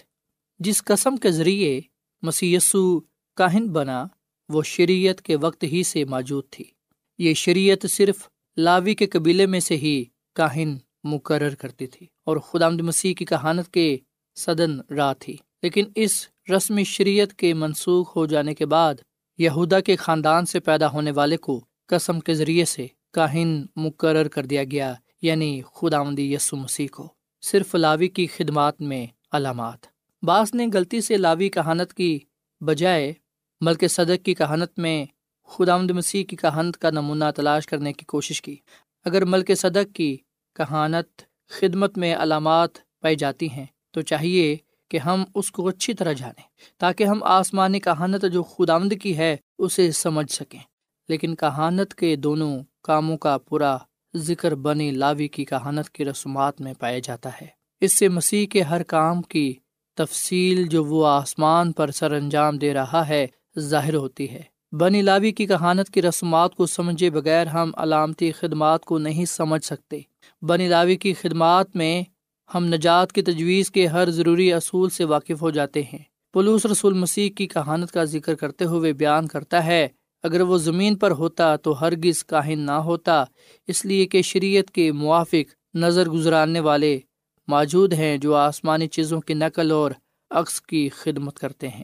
جس 0.60 0.84
قسم 0.84 1.18
کے 1.18 1.32
ذریعے 1.32 1.82
مسیسو 2.22 3.00
کاہن 3.36 3.68
بنا، 3.68 4.06
وہ 4.50 4.64
شریعت 4.64 5.22
کے 5.22 5.36
وقت 5.36 5.64
ہی 5.64 5.84
سے 5.84 6.06
موجود 6.06 6.44
تھی۔ 6.52 6.66
یہ 7.18 7.34
شریعت 7.34 7.86
صرف 7.90 8.28
لاوی 8.60 8.96
کے 8.96 9.08
قبیلے 9.08 9.46
میں 9.46 9.60
سے 9.60 9.78
ہی 9.78 10.04
کاہن 10.34 10.78
مقرر 11.04 11.56
کرتی 11.56 11.88
تھی 11.88 12.08
اور 12.26 12.38
خدا 12.38 12.70
مسیح 12.70 13.14
کی 13.14 13.26
کہانت 13.26 13.74
کے 13.74 13.98
صدن 14.36 14.94
راہ 14.94 15.14
تھی۔ 15.20 15.38
لیکن 15.64 15.86
اس 15.96 16.28
رسمی 16.56 16.84
شریعت 16.84 17.34
کے 17.34 17.54
منسوخ 17.54 18.16
ہو 18.16 18.26
جانے 18.26 18.54
کے 18.54 18.66
بعد 18.66 18.96
یہودا 19.38 19.80
کے 19.80 19.96
خاندان 19.96 20.46
سے 20.46 20.60
پیدا 20.60 20.92
ہونے 20.92 21.12
والے 21.12 21.38
کو 21.38 21.66
قسم 21.88 22.20
کے 22.20 22.34
ذریعے 22.34 22.66
سے 22.66 22.88
کاہن 23.14 23.66
مقرر 23.76 24.28
کر 24.28 24.46
دیا 24.46 24.64
گیا 24.64 24.94
یعنی 25.22 25.62
خدا 25.74 26.22
یسو 26.22 26.58
مسیح 26.58 26.88
کو، 26.92 27.14
صرف 27.42 27.76
لاوی 27.76 28.08
کی 28.08 28.28
خدمات 28.28 28.82
میں 28.82 29.08
علامات۔ 29.32 29.80
بعض 30.24 30.54
نے 30.54 30.68
غلطی 30.74 31.02
سے 31.02 31.18
لاوی 31.18 31.50
کہانت 31.50 31.94
کی 31.94 32.20
بجائے 32.62 33.14
ملک 33.62 33.84
صدق 33.90 34.26
کی 34.26 34.34
کہانت 34.34 34.80
میں 34.80 35.06
خدا 35.50 35.78
مسیح 35.78 36.24
کی 36.24 36.36
کہانت 36.36 36.78
کا 36.78 36.90
نمونہ 36.90 37.24
تلاش 37.36 37.68
کرنے 37.68 37.94
کی 37.94 38.06
کوشش 38.06 38.42
کی۔ 38.42 38.56
اگر 39.06 39.26
ملک 39.26 39.52
صدق 39.58 39.96
کی 39.96 40.18
کہانت 40.56 41.22
خدمت 41.50 41.98
میں 41.98 42.16
علامات 42.16 42.70
پائی 43.02 43.16
جاتی 43.16 43.50
ہیں، 43.50 43.66
تو 43.92 44.02
چاہیے 44.02 44.58
کہ 44.90 44.98
ہم 44.98 45.24
اس 45.36 45.52
کو 45.52 45.68
اچھی 45.68 45.94
طرح 45.94 46.14
جانیں، 46.14 46.44
تاکہ 46.78 47.04
ہم 47.04 47.24
آسمانی 47.24 47.80
کہانت 47.80 48.26
جو 48.34 48.44
خدامد 48.44 48.94
کی 49.02 49.18
ہے، 49.18 49.38
اسے 49.60 49.92
سمجھ 49.92 50.32
سکیں۔ 50.32 50.60
لیکن 51.10 51.36
کہانت 51.36 51.94
کے 51.94 52.16
دونوں 52.16 52.60
کاموں 52.84 53.18
کا 53.18 53.38
پورا 53.38 53.78
ذکر 54.16 54.56
بنی 54.56 54.92
لاوی 54.92 55.28
کی 55.28 55.46
کہانت 55.46 55.90
کی 55.90 56.06
رسومات 56.06 56.62
میں 56.62 56.74
پایا 56.80 57.00
جاتا 57.00 57.30
ہے۔ 57.42 57.48
اس 57.82 57.98
سے 57.98 58.10
مسیح 58.10 58.48
کے 58.48 58.62
ہر 58.62 58.84
کام 58.84 59.22
کی 59.22 59.54
تفصیل 59.96 60.68
جو 60.68 60.84
وہ 60.86 61.08
آسمان 61.08 61.72
پر 61.72 61.92
سر 61.92 62.12
انجام 62.12 62.58
دے 62.58 62.74
رہا 62.74 63.08
ہے، 63.08 63.28
ظاہر 63.60 63.94
ہوتی 63.94 64.30
ہے۔ 64.30 64.59
بنی 64.72 65.02
لاوی 65.02 65.32
کی 65.32 65.46
کہانت 65.46 65.90
کی 65.90 66.02
رسومات 66.02 66.56
کو 66.56 66.66
سمجھے 66.66 67.10
بغیر 67.10 67.48
ہم 67.48 67.72
علامتی 67.78 68.32
خدمات 68.32 68.86
کو 68.86 68.98
نہیں 68.98 69.26
سمجھ 69.26 69.66
سکتے۔ 69.66 70.00
بنی 70.42 70.68
لاوی 70.68 70.96
کی 70.96 71.14
خدمات 71.14 71.76
میں 71.76 72.04
ہم 72.56 72.66
نجات 72.66 73.12
کی 73.12 73.22
تجویز 73.22 73.72
کے 73.72 73.88
ہر 73.88 74.10
ضروری 74.10 74.54
اصول 74.54 74.90
سے 74.90 75.04
واقف 75.04 75.42
ہو 75.42 75.50
جاتے 75.50 75.82
ہیں۔ 75.82 76.00
پلوس 76.34 76.66
رسول 76.66 76.94
مسیح 76.94 77.30
کی 77.30 77.48
کہانت 77.48 77.92
کا 77.92 78.04
ذکر 78.04 78.36
کرتے 78.36 78.66
ہوئے 78.66 78.94
بیان 78.94 79.28
کرتا 79.28 79.66
ہے، 79.66 79.88
اگر 80.24 80.42
وہ 80.42 80.58
زمین 80.58 80.96
پر 80.96 81.12
ہوتا 81.12 81.56
تو 81.56 81.82
ہرگز 81.82 82.26
کاہن 82.26 82.60
نہ 82.60 82.72
ہوتا، 82.72 83.24
اس 83.68 83.86
لیے 83.86 84.06
کہ 84.06 84.22
شریعت 84.22 84.72
کے 84.72 84.92
موافق 84.92 85.76
نظر 85.76 86.10
گزارنے 86.10 86.60
والے 86.60 87.00
موجود 87.48 87.94
ہیں 87.94 88.18
جو 88.18 88.36
آسمانی 88.36 88.88
چیزوں 88.88 89.22
کی 89.22 89.34
نقل 89.34 89.72
اور 89.72 89.92
عکس 90.30 90.62
کی 90.62 90.90
خدمت 90.90 91.40
کرتے 91.40 91.68
ہیں۔ 91.68 91.84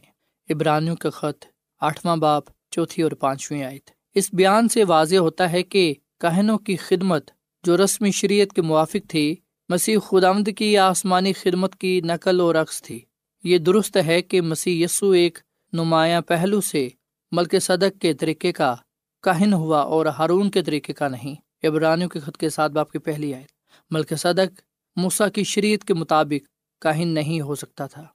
ابرانیوں 0.49 0.95
کا 0.95 1.09
خط، 1.09 1.45
آٹھواں 1.81 2.17
باپ۔ 2.17 2.43
چوتھی 2.75 3.03
اور 3.03 3.11
پانچویں 3.11 3.63
آیت۔ 3.63 3.89
اس 4.15 4.29
بیان 4.33 4.67
سے 4.67 4.83
واضح 4.83 5.15
ہوتا 5.15 5.51
ہے 5.51 5.63
کہ 5.63 5.93
کہنوں 6.19 6.57
کی 6.57 6.75
خدمت 6.75 7.31
جو 7.63 7.77
رسمی 7.77 8.11
شریعت 8.11 8.53
کے 8.53 8.61
موافق 8.61 9.09
تھی، 9.09 9.35
مسیح 9.69 9.97
خدامد 9.99 10.49
کی 10.57 10.77
آسمانی 10.77 11.33
خدمت 11.33 11.75
کی 11.75 11.99
نقل 12.01 12.39
و 12.39 12.53
رقص 12.53 12.81
تھی۔ 12.81 12.99
یہ 13.43 13.57
درست 13.57 13.97
ہے 14.05 14.21
کہ 14.21 14.41
مسیح 14.41 14.83
یسو 14.85 15.09
ایک 15.11 15.39
نمایاں 15.73 16.21
پہلو 16.21 16.61
سے 16.61 16.87
ملک 17.31 17.55
صدق 17.61 18.01
کے 18.01 18.13
طریقے 18.13 18.51
کا 18.51 18.75
کہن 19.23 19.53
ہوا 19.53 19.81
اور 19.83 20.05
ہارون 20.05 20.51
کے 20.51 20.61
طریقے 20.61 20.93
کا 20.93 21.07
نہیں۔ 21.07 21.35
ابرانیوں 21.63 22.09
کے 22.09 22.19
خط 22.19 22.37
کے 22.37 22.49
ساتھ 22.49 22.71
باپ 22.71 22.91
کی 22.91 22.99
پہلی 22.99 23.33
آئے 23.33 23.43
ملک 23.91 24.13
صدق 24.17 24.61
موسا 24.95 25.27
کی 25.27 25.43
شریعت 25.43 25.83
کے 25.83 25.93
مطابق 25.93 26.47
کہن 26.81 27.07
نہیں 27.07 27.41
ہو 27.41 27.55
سکتا 27.55 27.85
تھا، 27.87 28.05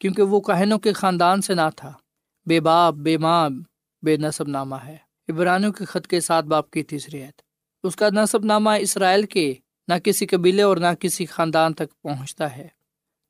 کیونکہ 0.00 0.22
وہ 0.22 0.40
کہنوں 0.40 0.78
کے 0.78 0.92
خاندان 0.92 1.40
سے 1.40 1.54
نہ 1.54 1.68
تھا۔ 1.76 1.92
بے 2.46 2.60
باپ، 2.60 2.94
بے 2.94 3.16
ماں 3.16 3.48
بے 4.02 4.16
نصب 4.16 4.48
نامہ 4.48 4.76
ہے۔ 4.76 4.96
ابرانیوں 5.28 5.72
کے 5.72 5.84
خط 5.84 6.06
کے 6.06 6.20
ساتھ 6.20 6.46
باپ 6.46 6.70
کی 6.70 6.82
تیسری 6.82 7.22
عید 7.22 7.40
اس 7.82 7.96
کا 7.96 8.08
نصب 8.12 8.44
نامہ 8.44 8.70
اسرائیل 8.70 9.26
کے 9.26 9.54
نہ 9.88 9.94
کسی 10.04 10.26
قبیلے 10.26 10.62
اور 10.62 10.76
نہ 10.76 10.94
کسی 11.00 11.26
خاندان 11.26 11.72
تک 11.72 12.02
پہنچتا 12.02 12.56
ہے، 12.56 12.68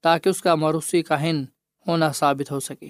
تاکہ 0.02 0.28
اس 0.28 0.42
کا 0.42 0.54
موروثی 0.54 1.02
کاہن 1.02 1.44
ہونا 1.86 2.12
ثابت 2.12 2.50
ہو 2.50 2.60
سکے۔ 2.60 2.88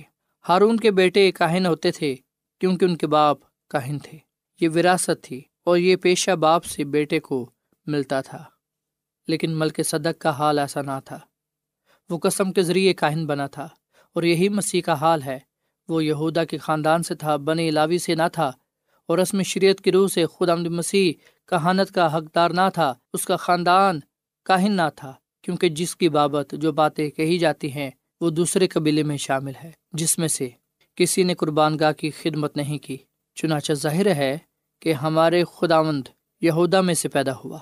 ہارون 0.48 0.76
کے 0.76 0.90
بیٹے 0.90 1.32
کاہن 1.32 1.66
ہوتے 1.66 1.92
تھے 1.92 2.16
کیونکہ 2.60 2.84
ان 2.84 2.96
کے 2.96 3.06
باپ 3.06 3.38
کاہن 3.68 3.98
تھے۔ 3.98 4.18
یہ 4.60 4.68
وراثت 4.68 5.22
تھی 5.22 5.40
اور 5.64 5.78
یہ 5.78 5.96
پیشہ 5.96 6.30
باپ 6.30 6.64
سے 6.64 6.84
بیٹے 6.84 7.20
کو 7.20 7.50
ملتا 7.86 8.20
تھا۔ 8.20 8.44
لیکن 9.28 9.58
ملک 9.58 9.80
صدق 9.84 10.20
کا 10.20 10.30
حال 10.30 10.58
ایسا 10.58 10.82
نہ 10.82 10.98
تھا۔ 11.04 11.18
وہ 12.10 12.18
قسم 12.18 12.52
کے 12.52 12.62
ذریعے 12.62 12.94
کاہن 12.94 13.26
بنا 13.26 13.46
تھا 13.46 13.68
اور 14.12 14.22
یہی 14.22 14.48
مسیح 14.48 14.82
کا 14.82 14.92
حال 14.92 15.22
ہے 15.22 15.38
وہ 15.88 16.04
یہودا 16.04 16.44
کے 16.44 16.58
خاندان 16.58 17.02
سے 17.02 17.14
تھا، 17.14 17.36
بنی 17.36 17.68
علاوی 17.68 17.98
سے 17.98 18.14
نہ 18.14 18.28
تھا 18.32 18.52
اور 19.06 19.18
رسم 19.18 19.42
شریعت 19.42 19.80
کی 19.80 19.92
روح 19.92 20.08
سے 20.08 20.26
خود 20.26 20.48
مسیح 20.48 21.12
کہانت 21.46 21.92
کا 21.92 22.16
حقدار 22.16 22.50
نہ 22.50 22.68
تھا، 22.74 22.94
اس 23.12 23.24
کا 23.24 23.36
خاندان 23.36 24.00
کاہن 24.42 24.72
نہ 24.72 24.88
تھا، 24.96 25.12
کیونکہ 25.42 25.68
جس 25.68 25.96
کی 25.96 26.08
بابت 26.08 26.54
جو 26.58 26.72
باتیں 26.72 27.10
کہی 27.10 27.38
جاتی 27.38 27.72
ہیں، 27.72 27.90
وہ 28.20 28.30
دوسرے 28.30 28.68
قبیلے 28.68 29.02
میں 29.02 29.16
شامل 29.16 29.52
ہے، 29.64 29.70
جس 29.92 30.18
میں 30.18 30.28
سے 30.28 30.48
کسی 30.94 31.22
نے 31.22 31.34
قربان 31.34 31.78
گاہ 31.78 31.92
کی 31.92 32.10
خدمت 32.10 32.56
نہیں 32.56 32.78
کی۔ 32.78 32.96
چنانچہ 33.34 33.72
ظاہر 33.72 34.06
ہے 34.06 34.38
کہ 34.80 34.92
ہمارے 34.92 35.42
خداوند 35.56 36.08
یہودا 36.40 36.80
میں 36.80 36.94
سے 36.94 37.08
پیدا 37.08 37.32
ہوا 37.44 37.58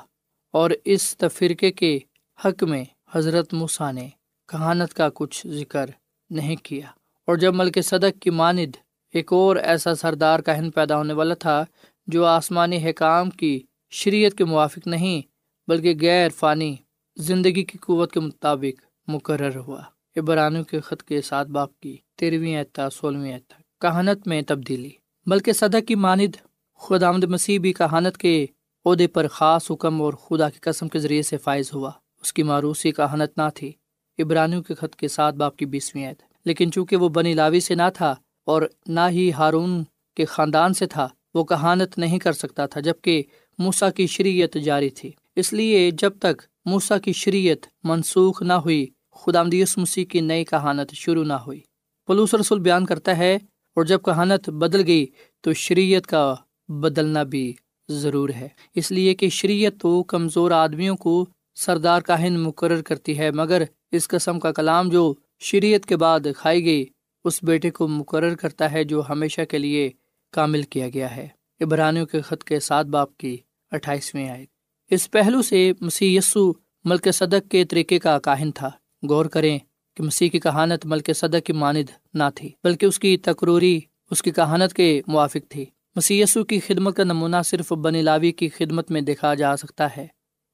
اور 0.53 0.71
اس 0.85 1.17
تفرقے 1.17 1.71
کے 1.71 1.99
حق 2.45 2.65
میں 2.65 2.85
حضرت 3.13 3.55
موسیٰ 3.55 3.93
نے 3.93 4.09
کہانت 4.49 4.95
کا 4.95 5.09
کچھ 5.15 5.47
ذکر 5.47 5.91
نہیں 6.31 6.57
کیا۔ 6.63 6.87
اور 7.27 7.37
جب 7.37 7.55
ملک 7.55 7.79
صدق 7.85 8.23
کی 8.23 8.31
ماند 8.31 8.77
ایک 9.13 9.33
اور 9.33 9.57
ایسا 9.57 9.95
سردار 9.95 10.41
کہن 10.41 10.71
پیدا 10.71 10.97
ہونے 10.97 11.13
والا 11.13 11.35
تھا 11.35 11.65
جو 12.07 12.25
آسمانی 12.25 12.91
حکام 12.91 13.31
کی 13.31 13.61
شریعت 13.91 14.33
کے 14.33 14.45
موافق 14.45 14.87
نہیں، 14.87 15.23
بلکہ 15.69 15.95
غیر 16.01 16.29
فانی 16.29 16.77
زندگی 17.17 17.65
کی 17.65 17.79
قوت 17.79 18.13
کے 18.13 18.21
مطابق 18.21 18.85
مقرر 19.11 19.57
ہوا۔ 19.57 19.83
ابرانو 20.17 20.65
کے 20.65 20.81
خط 20.81 21.03
کے 21.03 21.23
ساتھ 21.23 21.49
باپ 21.49 21.81
کی 21.81 21.97
تیرہویں 22.17 22.57
اعتا 22.57 22.91
سولہویں 22.91 23.35
اعتا 23.35 23.61
کہانت 23.81 24.27
میں 24.27 24.43
تبدیلی۔ 24.47 24.91
بلکہ 25.27 25.53
صدق 25.53 25.89
کی 25.89 25.95
ماند 25.95 26.37
خود 26.75 27.03
آمد 27.03 27.25
مسیح 27.25 27.59
بھی 27.59 27.73
کہانت 27.73 28.19
کے 28.19 28.47
عہدے 28.85 29.07
پر 29.07 29.29
خاص 29.29 29.71
حکم 29.71 30.03
اور 30.03 30.13
خدا 30.13 30.51
کی 30.51 30.59
قسم 30.61 30.89
کے 30.89 30.99
ذریعے 30.99 31.23
سے 31.23 31.37
فائز 31.37 31.75
ہوا۔ 31.75 31.91
اس 32.23 32.33
کی 32.33 32.43
معروسی 32.43 32.93
کہانت 32.93 33.39
نہ 33.39 33.49
تھی۔ 33.55 33.73
ابرانیوں 34.19 34.63
کے 34.63 34.75
خط 34.75 34.97
کے 34.97 35.09
ساتھ 35.09 35.35
باپ 35.35 35.57
کی 35.57 35.67
بیسویں 35.67 36.09
عید 36.09 36.23
لیکن 36.47 36.71
چونکہ 36.73 36.97
وہ 36.97 37.09
بنی 37.09 37.35
لاوی 37.35 37.61
سے 37.61 37.75
نہ 37.75 37.89
تھا 37.95 38.15
اور 38.47 38.63
نہ 38.87 39.09
ہی 39.11 39.31
ہارون 39.33 39.83
کے 40.17 40.25
خاندان 40.25 40.75
سے 40.75 40.87
تھا، 40.87 41.09
وہ 41.35 41.45
کہانت 41.45 41.99
نہیں 41.99 42.19
کر 42.19 42.33
سکتا 42.33 42.67
تھا 42.67 42.81
جبکہ 42.81 43.23
موسا 43.59 43.91
کی 43.91 44.07
شریعت 44.07 44.57
جاری 44.65 44.91
تھی۔ 44.91 45.11
اس 45.37 45.53
لیے 45.53 45.91
جب 45.91 46.19
تک 46.19 46.43
موسا 46.67 46.99
کی 46.99 47.13
شریعت 47.13 47.67
منسوخ 47.85 48.43
نہ 48.43 48.53
ہوئی 48.65 48.87
خدا 49.17 49.43
مسیح 49.77 50.05
کی 50.05 50.21
نئی 50.21 50.45
کہانت 50.45 50.93
شروع 50.95 51.25
نہ 51.25 51.39
ہوئی۔ 51.47 51.61
پلوس 52.09 52.35
رسول 52.35 52.61
بیان 52.61 52.85
کرتا 52.87 53.17
ہے، 53.17 53.35
اور 53.77 53.85
جب 53.85 54.03
کہانت 54.05 54.49
بدل 54.51 54.83
گئی 54.87 55.07
تو 55.45 55.53
شریعت 55.55 56.07
کا 56.07 56.35
بدلنا 56.69 57.23
بھی 57.23 57.53
ضرور 57.89 58.29
ہے۔ 58.29 58.49
اس 58.75 58.91
لیے 58.91 59.15
کہ 59.15 59.29
شریعت 59.29 59.81
تو 59.81 60.03
کمزور 60.03 60.51
آدمیوں 60.51 60.97
کو 60.97 61.25
سردار 61.57 62.01
کاہن 62.01 62.39
مقرر 62.41 62.83
کرتی 62.83 63.19
ہے، 63.19 63.31
مگر 63.31 63.63
اس 63.93 64.09
قسم 64.09 64.41
کا 64.41 64.53
کلام 64.53 64.89
جو 64.89 65.13
شریعت 65.39 65.87
کے 65.87 65.97
بعد 65.97 66.21
کھائی 66.37 66.65
گئی، 66.65 66.85
اس 67.25 67.43
بیٹے 67.43 67.71
کو 67.71 67.89
مقرر 67.89 68.35
کرتا 68.35 68.73
ہے 68.73 68.85
جو 68.85 69.03
ہمیشہ 69.09 69.41
کے 69.51 69.59
لیے 69.59 69.91
کامل 70.33 70.63
کیا 70.63 70.89
گیا 70.95 71.17
ہے۔ 71.17 71.29
ابرانیوں 71.61 72.07
کے 72.07 72.21
خط 72.21 72.45
کے 72.45 72.61
سات 72.61 72.87
باپ 72.87 73.17
کی 73.17 73.37
اٹھائیسویں 73.71 74.29
آئے 74.29 74.45
اس 74.91 75.11
پہلو 75.11 75.43
سے 75.43 75.73
مسیح 75.81 76.19
یسو 76.19 76.53
ملک 76.85 77.09
صدق 77.15 77.51
کے 77.51 77.65
طریقے 77.65 77.99
کا 77.99 78.19
کاہن 78.19 78.51
تھا۔ 78.51 78.71
غور 79.09 79.27
کریں 79.27 79.59
کہ 79.97 80.03
مسیح 80.03 80.29
کی 80.29 80.41
کہانت 80.41 80.87
ملک 80.87 81.11
صدق 81.17 81.47
کی 81.47 81.53
ماند 81.53 81.91
نہ 82.15 82.23
تھی، 82.35 82.51
بلکہ 82.65 82.87
اس 82.87 82.99
کی 82.99 83.17
تقروری 83.17 83.81
اس 84.11 84.23
کی 84.23 84.31
کہانت 84.31 84.73
کے 84.73 85.03
موافق 85.07 85.51
تھی۔ 85.51 85.65
مسی 85.97 86.23
کی 86.49 86.61
خدمت 86.61 86.97
کا 86.97 87.05
نمونہ 87.05 87.37
صرف 87.45 87.73
بن 87.73 88.05
لاوی 88.05 88.33
کی 88.33 88.49
خدمت 88.49 88.91
میں 88.91 89.01
دیکھا 89.01 89.35
جا 89.35 89.57
سکتا 89.57 89.89
ہے۔ 89.97 90.07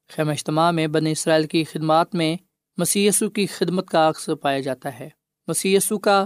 خیم 0.09 0.29
اجتماع 0.29 0.71
میں 0.71 0.87
بن 0.87 1.07
اسرائیل 1.07 1.47
کی 1.47 1.63
خدمات 1.63 2.15
میں 2.15 2.35
مسی 2.77 3.09
کی 3.35 3.45
خدمت 3.45 3.87
کا 3.87 4.09
عکس 4.09 4.29
پایا 4.41 4.59
جاتا 4.59 4.99
ہے۔ 4.99 5.09
مسی 5.47 5.77
کا 6.01 6.25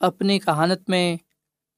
اپنی 0.00 0.38
کہانت 0.38 0.90
میں 0.90 1.16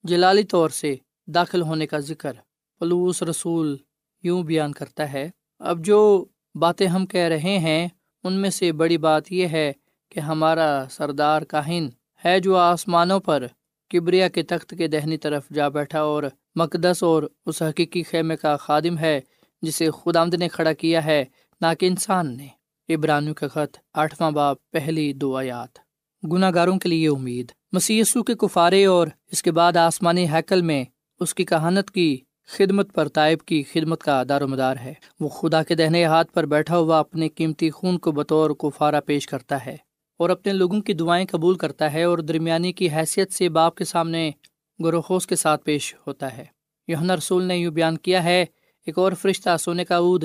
جلالی 0.05 0.43
طور 0.43 0.69
سے 0.71 0.95
داخل 1.27 1.63
ہونے 1.63 1.87
کا 1.87 1.99
ذکر 1.99 2.33
پلوس 2.79 3.23
رسول 3.23 3.77
یوں 4.23 4.43
بیان 4.43 4.73
کرتا 4.73 5.13
ہے۔ 5.13 5.31
اب 5.59 5.85
جو 5.85 6.25
باتیں 6.55 6.87
ہم 6.87 7.07
کہہ 7.07 7.29
رہے 7.29 7.59
ہیں، 7.59 7.89
ان 8.25 8.33
میں 8.33 8.51
سے 8.51 8.73
بڑی 8.73 8.99
بات 8.99 9.33
یہ 9.33 9.47
ہے 9.47 9.73
کہ 10.09 10.21
ہمارا 10.21 10.85
سردار 10.91 11.43
کاہن 11.43 11.89
ہے 12.25 12.41
جو 12.41 12.57
آسمانوں 12.57 13.21
پر 13.21 13.47
کبریا 13.91 14.29
کے 14.29 14.43
تخت 14.43 14.75
کے 14.79 14.87
دہنی 14.87 15.17
طرف 15.17 15.49
جا 15.49 15.69
بیٹھا 15.69 16.01
اور 16.01 16.23
مقدس 16.55 17.03
اور 17.03 17.23
اس 17.47 17.63
حقیقی 17.63 18.03
خیمے 18.03 18.37
کا 18.37 18.57
خادم 18.57 18.99
ہے، 18.99 19.21
جسے 19.63 19.91
خود 19.91 20.17
آمد 20.17 20.35
نے 20.35 20.49
کھڑا 20.49 20.73
کیا 20.73 21.05
ہے 21.05 21.25
نہ 21.61 21.67
کہ 21.79 21.87
انسان 21.87 22.37
نے۔ 22.37 22.62
ابرانیوں 22.89 23.35
کا 23.35 23.49
خط 23.49 23.79
آٹھواں 23.95 24.31
باپ 24.31 24.57
پہلی 24.71 25.13
دو 25.13 25.37
آیات۔ 25.37 25.79
گناہ 26.33 26.51
گاروں 26.55 26.79
کے 26.79 26.89
لیے 26.89 27.09
امید۔ 27.09 27.53
مسیسو 27.73 28.23
کے 28.23 28.35
کفارے 28.35 28.87
اور 28.87 29.07
اس 29.33 29.43
کے 29.43 29.53
بعد 29.53 29.77
آسمانی 29.77 30.27
حیکل 30.29 30.63
میں 30.63 30.85
اس 31.21 31.35
کی 31.35 31.45
کہانت 31.45 31.91
کی 31.91 32.19
خدمت 32.47 32.95
پر 32.95 33.09
طائب 33.09 33.39
کی 33.41 33.63
خدمت 33.63 34.03
کا 34.03 34.23
دار 34.29 34.41
و 34.41 34.49
مدار 34.49 34.77
ہے۔ 34.77 34.95
وہ 35.21 35.29
خدا 35.29 35.63
کے 35.63 35.75
دہنے 35.75 36.05
ہاتھ 36.05 36.33
پر 36.33 36.47
بیٹھا 36.47 36.79
ہوا 36.79 36.99
اپنے 36.99 37.29
قیمتی 37.29 37.71
خون 37.71 37.99
کو 37.99 38.13
بطور 38.13 38.51
کفارہ 38.51 39.01
پیش 39.07 39.27
کرتا 39.27 39.67
ہے 39.67 39.77
اور 40.19 40.31
اپنے 40.31 40.53
لوگوں 40.53 40.81
کی 40.81 40.93
دعائیں 40.93 41.27
قبول 41.31 41.55
کرتا 41.55 41.93
ہے 41.93 42.03
اور 42.03 42.19
درمیانی 42.19 42.73
کی 42.73 42.91
حیثیت 42.91 43.33
سے 43.33 43.49
باپ 43.49 43.75
کے 43.75 43.85
سامنے 43.85 44.31
گروخوس 44.85 45.27
کے 45.27 45.37
ساتھ 45.37 45.65
پیش 45.65 45.95
ہوتا 46.07 46.37
ہے۔ 46.37 46.45
یہ 46.89 46.97
رسول 46.97 47.43
نے 47.43 47.57
یوں 47.57 47.73
بیان 47.73 47.99
کیا 47.99 48.25
ہے، 48.25 48.45
ایک 48.87 48.99
اور 48.99 49.13
فرشتہ 49.13 49.57
سونے 49.57 49.85
کا 49.85 49.97
اود 49.97 50.25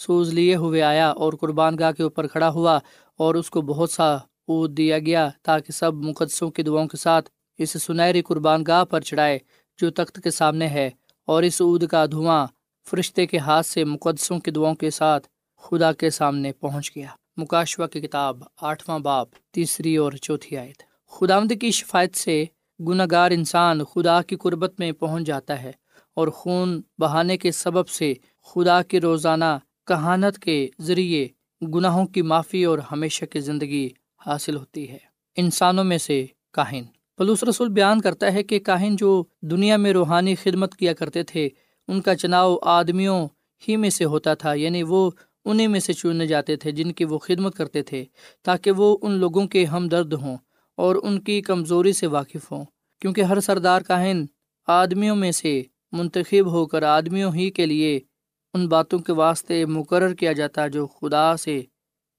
سوز 0.00 0.34
لیے 0.34 0.56
ہوئے 0.56 0.82
آیا 0.82 1.10
اور 1.10 1.32
قربان 1.32 1.78
گاہ 1.78 1.92
کے 1.92 2.02
اوپر 2.02 2.26
کھڑا 2.26 2.48
ہوا 2.50 2.78
اور 3.16 3.34
اس 3.34 3.50
کو 3.50 3.60
بہت 3.62 3.90
سا 3.90 4.14
اود 4.48 4.76
دیا 4.76 4.98
گیا 4.98 5.28
تاکہ 5.42 5.72
سب 5.72 5.94
مقدسوں 5.94 6.50
کی 6.50 6.62
دعاؤں 6.62 6.86
کے 6.86 6.96
ساتھ 6.96 7.30
اس 7.58 7.76
سنہری 7.82 8.22
قربان 8.22 8.64
گاہ 8.66 8.84
پر 8.84 9.00
چڑھائے 9.00 9.38
جو 9.78 9.90
تخت 9.90 10.20
کے 10.24 10.30
سامنے 10.30 10.66
ہے 10.68 10.90
اور 11.26 11.42
اس 11.42 11.60
عود 11.60 11.86
کا 11.86 12.06
دھواں 12.06 12.46
فرشتے 12.90 13.26
کے 13.26 13.38
ہاتھ 13.38 13.66
سے 13.66 13.84
مقدسوں 13.84 14.38
کی 14.38 14.50
دعاؤں 14.50 14.74
کے 14.74 14.90
ساتھ 14.90 15.28
خدا 15.62 15.92
کے 15.92 16.10
سامنے 16.10 16.52
پہنچ 16.52 16.90
گیا۔ 16.96 17.08
مکاشوا 17.36 17.86
کی 17.86 18.00
کتاب، 18.00 18.42
آٹھواں 18.60 18.98
باپ 18.98 19.28
تیسری 19.50 19.96
اور 19.96 20.12
چوتھی 20.12 20.56
آیت۔ 20.56 20.82
خدامد 21.10 21.52
کی 21.60 21.70
شفایت 21.70 22.14
سے 22.14 22.44
گناہ 22.80 23.06
گار 23.10 23.30
انسان 23.30 23.84
خدا 23.84 24.22
کی 24.22 24.36
قربت 24.36 24.74
میں 24.78 24.92
پہنچ 24.92 25.26
جاتا 25.26 25.62
ہے 25.62 25.72
اور 26.16 26.28
خون 26.28 26.80
بہانے 26.98 27.36
کے 27.36 27.50
سبب 27.52 27.88
سے 27.88 28.14
خدا 28.46 28.82
کی 28.82 29.00
روزانہ 29.00 29.58
کہانت 29.90 30.38
کے 30.38 30.68
ذریعے 30.80 31.28
گناہوں 31.74 32.06
کی 32.06 32.22
معافی 32.22 32.64
اور 32.64 32.78
ہمیشہ 32.78 33.24
کی 33.24 33.40
زندگی 33.40 33.88
حاصل 34.26 34.56
ہوتی 34.56 34.90
ہے۔ 34.90 34.98
انسانوں 35.36 35.84
میں 35.84 35.98
سے 35.98 36.26
کاہن۔ 36.52 36.82
پلوس 37.16 37.44
رسول 37.44 37.68
بیان 37.68 38.00
کرتا 38.00 38.32
ہے 38.32 38.42
کہ 38.42 38.58
کاہن 38.58 38.96
جو 38.96 39.24
دنیا 39.42 39.76
میں 39.76 39.92
روحانی 39.92 40.34
خدمت 40.34 40.74
کیا 40.74 40.92
کرتے 40.92 41.22
تھے، 41.22 41.48
ان 41.88 42.00
کا 42.00 42.14
چناؤ 42.14 42.58
آدمیوں 42.62 43.28
ہی 43.68 43.76
میں 43.76 43.90
سے 43.90 44.04
ہوتا 44.04 44.34
تھا 44.34 44.54
یعنی 44.54 44.82
وہ 44.82 45.10
انہیں 45.44 45.68
میں 45.68 45.80
سے 45.80 45.92
چننے 45.92 46.26
جاتے 46.26 46.56
تھے 46.56 46.70
جن 46.70 46.92
کی 46.92 47.04
وہ 47.04 47.18
خدمت 47.18 47.54
کرتے 47.54 47.82
تھے، 47.82 48.04
تاکہ 48.42 48.70
وہ 48.70 48.96
ان 49.02 49.12
لوگوں 49.12 49.46
کے 49.46 49.64
ہمدرد 49.64 50.12
ہوں 50.12 50.36
اور 50.76 50.96
ان 51.02 51.20
کی 51.20 51.40
کمزوری 51.40 51.92
سے 51.92 52.06
واقف 52.06 52.52
ہوں۔ 52.52 52.64
کیونکہ 53.00 53.20
ہر 53.20 53.40
سردار 53.40 53.80
کاہن 53.80 54.24
آدمیوں 54.66 55.16
میں 55.16 55.32
سے 55.32 55.62
منتخب 55.92 56.52
ہو 56.52 56.66
کر 56.66 56.82
آدمیوں 56.82 57.34
ہی 57.34 57.50
کے 57.50 57.66
لیے 57.66 58.00
ان 58.54 58.66
باتوں 58.68 58.98
کے 58.98 59.12
واسطے 59.12 59.66
مقرر 59.66 60.14
کیا 60.14 60.32
جاتا 60.32 60.66
جو 60.66 60.86
خدا 60.86 61.36
سے 61.36 61.62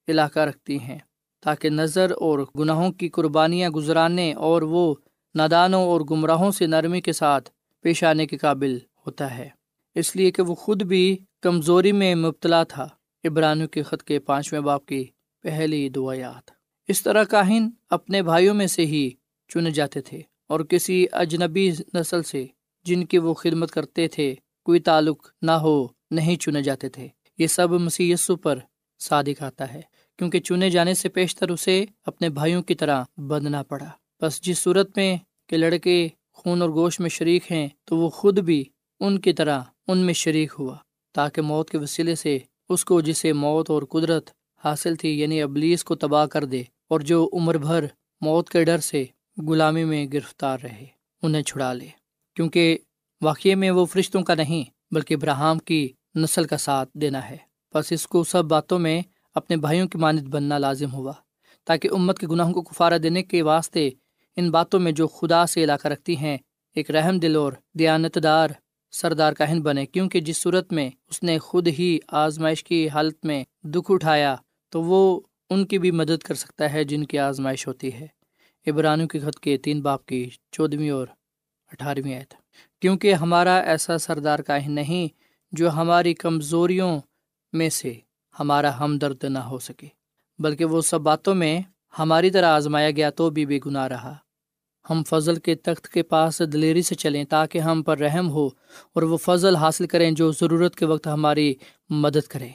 علاقہ 0.08 0.40
رکھتی 0.40 0.80
ہیں، 0.80 0.98
تاکہ 1.44 1.70
نظر 1.70 2.12
اور 2.12 2.40
گناہوں 2.60 2.92
کی 2.92 3.10
قربانیاں 3.10 3.70
گزرانے 3.70 4.34
اور 4.34 4.62
وہ 4.62 4.96
نادانوں 5.36 5.82
اور 5.82 6.02
گمراہوں 6.02 6.52
سے 6.52 6.68
نرمی 6.68 7.02
کے 7.02 7.12
ساتھ 7.12 7.50
پیش 7.82 8.04
آنے 8.04 8.26
کے 8.28 8.38
قابل 8.38 8.78
ہوتا 9.06 9.38
ہے۔ 9.38 9.50
اس 9.96 10.16
لیے 10.16 10.32
کہ 10.32 10.42
وہ 10.42 10.56
خود 10.56 10.84
بھی 10.84 11.18
کمزوری 11.42 11.92
میں 11.92 12.16
مبتلا 12.16 12.64
تھا۔ 12.64 12.88
ابرانیوں 13.24 13.68
کے 13.68 13.84
خط 13.84 14.04
کے 14.04 14.20
پانچویں 14.20 14.62
باپ 14.62 14.86
کی 14.86 15.06
پہلی 15.44 15.90
دعایات 15.90 16.52
اس 16.88 17.04
طرح 17.04 17.24
کاہن 17.24 17.70
اپنے 17.90 18.22
بھائیوں 18.22 18.54
میں 18.54 18.68
سے 18.68 18.86
ہی 18.86 19.10
چنے 19.50 19.72
جاتے 19.72 20.02
تھے 20.02 20.22
اور 20.48 20.60
کسی 20.60 21.06
اجنبی 21.12 21.72
نسل 21.94 22.24
سے 22.24 22.46
جن 22.86 23.06
کی 23.06 23.18
وہ 23.18 23.34
خدمت 23.34 23.72
کرتے 23.72 24.08
تھے، 24.08 24.36
کوئی 24.66 24.80
تعلق 24.80 25.28
نہ 25.42 25.52
ہو 25.52 25.88
نہیں 26.12 26.36
چنے 26.36 26.62
جاتے 26.62 26.90
تھے۔ 26.90 27.08
یہ 27.38 27.48
سب 27.48 27.72
مسی 27.72 28.14
پر 28.44 28.60
صادق 29.00 29.44
آتا 29.44 29.74
ہے، 29.74 29.82
کیونکہ 30.18 30.40
چنے 30.40 30.70
جانے 30.70 30.94
سے 30.94 31.10
پیشتر 31.10 31.50
اسے 31.50 31.86
اپنے 32.06 32.30
بھائیوں 32.30 32.62
کی 32.62 32.76
طرح 32.76 33.04
بندنا 33.18 33.64
پڑا۔ 33.64 33.90
بس 34.22 34.42
جس 34.42 34.60
صورت 34.60 34.98
میں 34.98 35.18
کہ 35.48 35.58
لڑکے 35.58 36.08
خون 36.34 36.62
اور 36.62 36.70
گوشت 36.70 37.02
میں 37.02 37.10
شریک 37.10 37.52
ہیں، 37.52 37.68
تو 37.86 37.98
وہ 37.98 38.10
خود 38.10 38.40
بھی 38.40 38.64
ان 39.00 39.20
کی 39.20 39.34
طرح 39.34 39.62
ان 39.88 39.98
میں 39.98 40.14
شریک 40.14 40.54
ہوا، 40.60 40.78
تاکہ 41.14 41.42
موت 41.42 41.70
کے 41.70 41.78
وسیلے 41.78 42.16
سے 42.16 42.40
اس 42.70 42.86
کو 42.86 43.02
جسے 43.02 43.34
موت 43.34 43.70
اور 43.70 43.84
قدرت 43.84 44.30
حاصل 44.64 44.96
تھی 44.96 45.20
یعنی 45.20 45.42
ابلیس 45.42 45.84
کو 45.84 45.96
تباہ 45.96 46.26
کر 46.26 46.46
دے 46.46 46.64
اور 46.88 47.00
جو 47.00 47.30
عمر 47.34 47.58
بھر 47.58 47.86
موت 48.22 48.50
کے 48.50 48.64
ڈر 48.64 48.78
سے 48.78 49.06
غلامی 49.48 49.84
میں 49.84 50.06
گرفتار 50.14 50.58
رہے، 50.64 50.86
انہیں 51.22 51.42
چھڑا 51.42 51.74
لے۔ 51.74 51.88
کیونکہ 52.36 52.78
واقعے 53.22 53.56
میں 53.56 53.72
وہ 53.72 53.86
فرشتوں 53.86 54.24
کا 54.24 54.36
نہیں، 54.36 54.64
بلکہ 54.94 55.14
ابراہم 55.14 55.60
کی 55.60 55.90
نسل 56.16 56.44
کا 56.44 56.58
ساتھ 56.58 56.90
دینا 56.94 57.30
ہے۔ 57.30 57.38
بس 57.74 57.92
اس 57.92 58.08
کو 58.08 58.24
سب 58.24 58.46
باتوں 58.46 58.80
میں 58.80 59.02
اپنے 59.36 59.56
بھائیوں 59.56 59.88
کی 59.88 59.98
مانت 59.98 60.22
بننا 60.22 60.58
لازم 60.58 60.94
ہوا، 60.94 61.14
تاکہ 61.66 61.90
امت 61.92 62.20
کے 62.20 62.28
گناہوں 62.28 62.54
کو 62.54 62.62
کفارہ 62.62 62.98
دینے 62.98 63.24
کے 63.24 63.42
واسطے 63.42 63.90
ان 64.36 64.52
باتوں 64.52 64.80
میں 64.80 64.92
جو 64.92 65.08
خدا 65.08 65.46
سے 65.46 65.64
علاقہ 65.64 65.88
رکھتی 65.88 66.18
ہیں، 66.18 66.38
ایک 66.76 66.92
رحم 66.92 67.20
دل 67.20 67.36
اور 67.36 67.54
دیانت 67.74 68.18
دار 68.24 68.50
سردار 68.92 69.34
کاہن 69.34 69.62
بنے۔ 69.62 69.86
کیونکہ 69.86 70.22
جس 70.22 70.38
صورت 70.38 70.74
میں 70.74 70.90
اس 71.10 71.24
نے 71.24 71.40
خود 71.40 71.68
ہی 71.68 72.00
آزمائش 72.08 72.64
کی 72.64 72.90
حالت 72.90 73.26
میں 73.26 73.44
دکھ 73.64 73.92
اٹھایا، 73.92 74.36
تو 74.70 74.82
وہ 74.82 75.22
ان 75.50 75.66
کی 75.66 75.80
بھی 75.80 75.92
مدد 75.92 76.24
کر 76.24 76.36
سکتا 76.36 76.74
ہے 76.74 76.84
جن 76.84 77.04
کی 77.04 77.20
آزمائش 77.20 77.68
ہوتی 77.68 77.94
ہے۔ 77.94 78.08
ابرانیوں 78.68 79.08
کی 79.08 79.20
خط 79.20 79.40
کے 79.40 79.58
تین 79.58 79.82
باپ 79.82 80.06
کی 80.06 80.30
چودھویں 80.52 80.90
اور 80.90 81.08
اٹھارہویں 81.72 82.16
آئے 82.16 82.24
کیونکہ 82.82 83.14
ہمارا 83.14 83.58
ایسا 83.58 83.98
سردار 83.98 84.40
کاہن 84.40 84.72
نہیں 84.72 85.21
جو 85.52 85.70
ہماری 85.70 86.14
کمزوریوں 86.14 87.00
میں 87.54 87.70
سے 87.70 87.94
ہمارا 88.40 88.80
ہمدرد 88.80 89.24
نہ 89.24 89.40
ہو 89.40 89.60
سکے۔ 89.60 89.88
بلکہ 90.40 90.66
وہ 90.66 90.82
سب 90.82 91.02
باتوں 91.02 91.36
میں 91.36 91.62
ہماری 92.00 92.32
طرح 92.32 92.46
آزمایا 92.46 92.92
گیا 92.92 93.10
تو 93.10 93.30
بھی 93.30 93.46
بے 93.46 93.60
گناہ 93.66 93.88
رہا۔ 93.88 94.16
ہم 94.90 95.04
فضل 95.10 95.36
کے 95.36 95.56
تخت 95.56 95.88
کے 95.88 96.04
پاس 96.04 96.42
دلیری 96.54 96.82
سے 96.82 96.96
چلیں 96.96 97.24
تاکہ 97.24 97.60
ہم 97.60 97.84
پر 97.84 97.98
رحم 97.98 98.30
ہو 98.30 98.48
اور 98.94 99.02
وہ 99.02 99.18
فضل 99.18 99.56
حاصل 99.56 99.88
کریں 99.88 100.12
جو 100.12 100.32
ضرورت 100.32 100.76
کے 100.76 100.86
وقت 100.86 101.08
ہماری 101.08 101.54
مدد 101.90 102.28
کریں۔ 102.28 102.50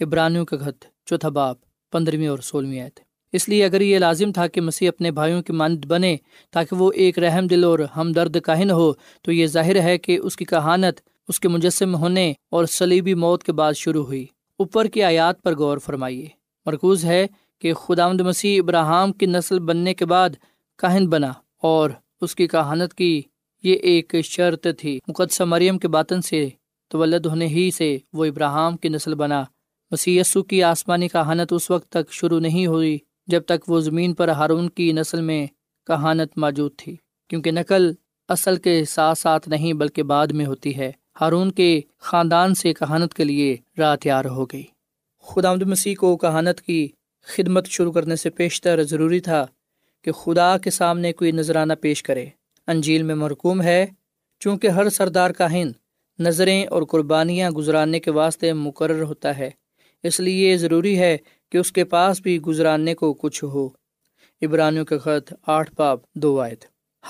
ابرانیوں 0.00 0.44
کا 0.44 0.56
گھت، 0.56 0.84
چوتھا 1.06 1.28
باپ، 1.28 1.56
پندرہویں 1.92 2.28
اور 2.28 2.38
سولہویں 2.38 2.80
آئے 2.80 2.90
اس 3.32 3.48
لیے 3.48 3.64
اگر 3.64 3.80
یہ 3.80 3.98
لازم 3.98 4.32
تھا 4.32 4.46
کہ 4.46 4.60
مسیح 4.60 4.88
اپنے 4.88 5.10
بھائیوں 5.10 5.42
کی 5.42 5.52
مانت 5.52 5.86
بنے 5.86 6.16
تاکہ 6.50 6.76
وہ 6.76 6.92
ایک 6.92 7.18
رحم 7.18 7.46
دل 7.46 7.64
اور 7.64 7.78
ہمدرد 7.96 8.36
کاہن 8.40 8.70
ہو، 8.70 8.92
تو 9.22 9.32
یہ 9.32 9.46
ظاہر 9.46 9.82
ہے 9.82 9.98
کہ 9.98 10.18
اس 10.22 10.36
کی 10.36 10.44
کہانت 10.44 11.00
اس 11.28 11.40
کے 11.40 11.48
مجسم 11.48 11.94
ہونے 11.94 12.32
اور 12.50 12.64
سلیبی 12.64 13.14
موت 13.14 13.42
کے 13.42 13.52
بعد 13.52 13.72
شروع 13.72 14.04
ہوئی۔ 14.04 14.26
اوپر 14.58 14.84
کی 14.84 15.02
آیات 15.02 15.42
پر 15.42 15.56
غور 15.56 15.78
فرمائیے۔ 15.78 16.28
مرکوز 16.66 17.04
ہے 17.04 17.26
کہ 17.60 17.74
خدا 17.74 18.12
مسیح 18.12 18.60
ابراہم 18.62 19.12
کی 19.12 19.26
نسل 19.26 19.58
بننے 19.58 19.94
کے 19.94 20.06
بعد 20.06 20.30
کاہن 20.78 21.06
بنا 21.06 21.32
اور 21.62 21.90
اس 22.20 22.34
کی 22.34 22.46
کہانت 22.46 22.94
کی 22.94 23.22
یہ 23.62 23.74
ایک 23.74 24.14
شرط 24.24 24.66
تھی۔ 24.78 24.98
مقدسہ 25.08 25.42
مریم 25.42 25.78
کے 25.78 25.88
باطن 25.88 26.22
سے 26.22 26.48
تولد 26.88 27.26
ہونے 27.26 27.46
ہی 27.46 27.70
سے 27.70 27.98
وہ 28.12 28.24
ابراہم 28.24 28.76
کی 28.76 28.88
نسل 28.88 29.14
بنا۔ 29.14 29.44
مسی 29.90 30.20
کی 30.48 30.62
آسمانی 30.62 31.08
کہانت 31.08 31.52
اس 31.52 31.70
وقت 31.70 31.88
تک 31.88 32.12
شروع 32.12 32.40
نہیں 32.40 32.66
ہوئی 32.66 32.98
جب 33.26 33.44
تک 33.44 33.70
وہ 33.70 33.80
زمین 33.80 34.14
پر 34.14 34.28
ہارون 34.28 34.68
کی 34.68 34.92
نسل 34.92 35.20
میں 35.20 35.46
کہانت 35.86 36.38
موجود 36.38 36.72
تھی، 36.76 36.96
کیونکہ 37.28 37.50
نقل 37.50 37.92
اصل 38.28 38.56
کے 38.56 38.84
ساتھ 38.84 39.18
ساتھ 39.18 39.48
نہیں 39.48 39.72
بلکہ 39.72 40.02
بعد 40.02 40.26
میں 40.26 40.46
ہوتی 40.46 40.76
ہے۔ 40.76 40.92
ہارون 41.20 41.50
کے 41.50 41.80
خاندان 41.98 42.54
سے 42.54 42.74
کہانت 42.74 43.14
کے 43.14 43.24
لیے 43.24 43.56
راہ 43.78 43.96
تیار 43.96 44.24
ہو 44.24 44.44
گئی۔ 44.44 44.62
خدا 45.22 45.54
مسیح 45.54 45.94
کو 45.94 46.16
کہانت 46.16 46.60
کی 46.60 46.88
خدمت 47.22 47.66
شروع 47.66 47.92
کرنے 47.92 48.16
سے 48.16 48.30
پیشتر 48.30 48.82
ضروری 48.82 49.20
تھا 49.20 49.46
کہ 50.02 50.12
خدا 50.12 50.58
کے 50.58 50.70
سامنے 50.70 51.12
کوئی 51.12 51.32
نذرانہ 51.32 51.72
پیش 51.80 52.02
کرے۔ 52.02 52.26
انجیل 52.66 53.02
میں 53.02 53.14
مرکوم 53.14 53.62
ہے، 53.62 53.86
چونکہ 54.40 54.66
ہر 54.66 54.88
سردار 54.88 55.30
کاہن 55.30 55.70
نظریں 56.18 56.66
اور 56.66 56.82
قربانیاں 56.82 57.50
گزرانے 57.50 58.00
کے 58.00 58.10
واسطے 58.10 58.52
مقرر 58.52 59.02
ہوتا 59.02 59.38
ہے۔ 59.38 59.50
اس 60.02 60.20
لیے 60.20 60.52
یہ 60.52 60.56
ضروری 60.56 60.98
ہے 60.98 61.16
کہ 61.52 61.58
اس 61.58 61.72
کے 61.72 61.84
پاس 61.84 62.20
بھی 62.20 62.40
گزرانے 62.40 62.94
کو 62.94 63.12
کچھ 63.12 63.44
ہو۔ 63.44 63.68
ابرانیوں 64.42 64.84
کے 64.84 64.98
خط 64.98 65.32
آٹھ 65.46 65.72
پاپ 65.74 66.00
دو 66.14 66.40
آئے 66.40 66.54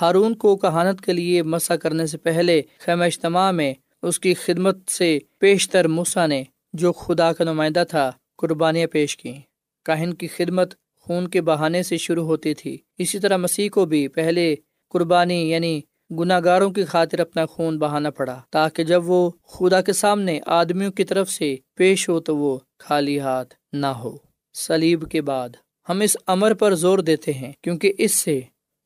ہارون 0.01 0.35
کو 0.35 0.55
کہانت 0.55 1.01
کے 1.01 1.13
لیے 1.13 1.43
مسا 1.43 1.75
کرنے 1.75 2.05
سے 2.05 2.17
پہلے 2.17 2.61
خیمہ 2.79 3.03
اجتماع 3.03 3.51
میں 3.51 3.73
اس 4.05 4.19
کی 4.19 4.33
خدمت 4.33 4.89
سے 4.89 5.19
پیشتر 5.39 5.87
موسا 5.87 6.25
نے 6.27 6.43
جو 6.73 6.91
خدا 6.93 7.33
کا 7.33 7.43
نمائندہ 7.43 7.83
تھا، 7.89 8.11
قربانیاں 8.37 8.87
پیش 8.87 9.17
کی 9.17 9.33
کاہن 9.83 10.13
کی 10.13 10.27
خدمت 10.27 10.73
خون 10.99 11.27
کے 11.27 11.41
بہانے 11.41 11.83
سے 11.83 11.97
شروع 11.97 12.25
ہوتی 12.25 12.53
تھی۔ 12.53 12.77
اسی 12.97 13.19
طرح 13.19 13.37
مسیح 13.37 13.69
کو 13.69 13.85
بھی 13.85 14.07
پہلے 14.07 14.55
قربانی 14.89 15.49
یعنی 15.49 15.81
گناہ 16.19 16.39
گاروں 16.43 16.69
کی 16.69 16.85
خاطر 16.85 17.19
اپنا 17.19 17.45
خون 17.45 17.79
بہانا 17.79 18.09
پڑا، 18.09 18.41
تاکہ 18.49 18.83
جب 18.83 19.09
وہ 19.09 19.31
خدا 19.47 19.81
کے 19.81 19.93
سامنے 19.93 20.39
آدمیوں 20.45 20.91
کی 20.91 21.03
طرف 21.03 21.29
سے 21.29 21.55
پیش 21.75 22.09
ہو 22.09 22.19
تو 22.19 22.37
وہ 22.37 22.57
خالی 22.79 23.19
ہاتھ 23.19 23.55
نہ 23.73 23.85
ہو۔ 23.85 24.17
سلیب 24.53 25.09
کے 25.11 25.21
بعد 25.21 25.49
ہم 25.89 25.99
اس 25.99 26.17
امر 26.27 26.53
پر 26.53 26.75
زور 26.75 26.99
دیتے 26.99 27.33
ہیں، 27.33 27.51
کیونکہ 27.61 27.93
اس 27.97 28.15
سے 28.15 28.39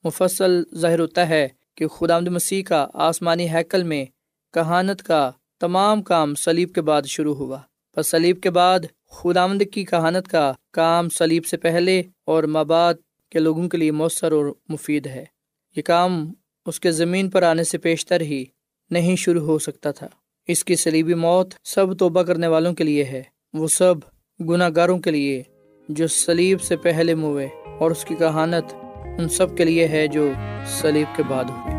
مفصل 0.03 0.63
ظاہر 0.75 0.99
ہوتا 0.99 1.29
ہے 1.29 1.47
کہ 1.75 1.87
خدا 1.87 2.19
مسیح 2.19 2.63
کا 2.63 2.87
آسمانی 2.93 3.49
ہیکل 3.49 3.83
میں 3.83 4.05
کہانت 4.53 5.03
کا 5.03 5.31
تمام 5.59 6.01
کام 6.01 6.35
سلیب 6.35 6.73
کے 6.73 6.81
بعد 6.81 7.01
شروع 7.05 7.35
ہوا۔ 7.35 7.57
پر 7.95 8.01
سلیب 8.01 8.41
کے 8.41 8.49
بعد 8.49 8.79
خدامد 9.09 9.63
کی 9.73 9.85
کہانت 9.85 10.27
کا 10.27 10.53
کام 10.71 11.09
سلیب 11.09 11.45
سے 11.45 11.57
پہلے 11.57 12.03
اور 12.25 12.43
ماباد 12.43 12.93
کے 13.31 13.39
لوگوں 13.39 13.69
کے 13.69 13.77
لیے 13.77 13.91
مؤثر 13.91 14.31
اور 14.31 14.53
مفید 14.69 15.07
ہے۔ 15.07 15.25
یہ 15.75 15.81
کام 15.81 16.33
اس 16.65 16.79
کے 16.79 16.91
زمین 16.91 17.29
پر 17.29 17.43
آنے 17.43 17.63
سے 17.63 17.77
پیشتر 17.77 18.21
ہی 18.21 18.45
نہیں 18.89 19.15
شروع 19.15 19.45
ہو 19.45 19.59
سکتا 19.59 19.91
تھا۔ 19.91 20.07
اس 20.47 20.63
کی 20.63 20.75
سلیبی 20.75 21.13
موت 21.13 21.53
سب 21.63 21.97
توبہ 21.97 22.23
کرنے 22.23 22.47
والوں 22.47 22.73
کے 22.73 22.83
لیے 22.83 23.03
ہے۔ 23.03 23.23
وہ 23.53 23.67
سب 23.67 23.95
گناہ 24.49 24.69
گاروں 24.75 24.99
کے 24.99 25.11
لیے 25.11 25.43
جو 25.89 26.07
سلیب 26.07 26.61
سے 26.61 26.77
پہلے 26.77 27.15
موئے 27.15 27.47
اور 27.79 27.91
اس 27.91 28.05
کی 28.05 28.15
کہانت 28.15 28.73
ان 29.17 29.29
سب 29.29 29.57
کے 29.57 29.65
لیے 29.65 29.87
ہے 29.87 30.07
جو 30.07 30.31
سلیب 30.65 31.17
کے 31.17 31.23
بعد 31.23 31.43
ہوئے 31.43 31.78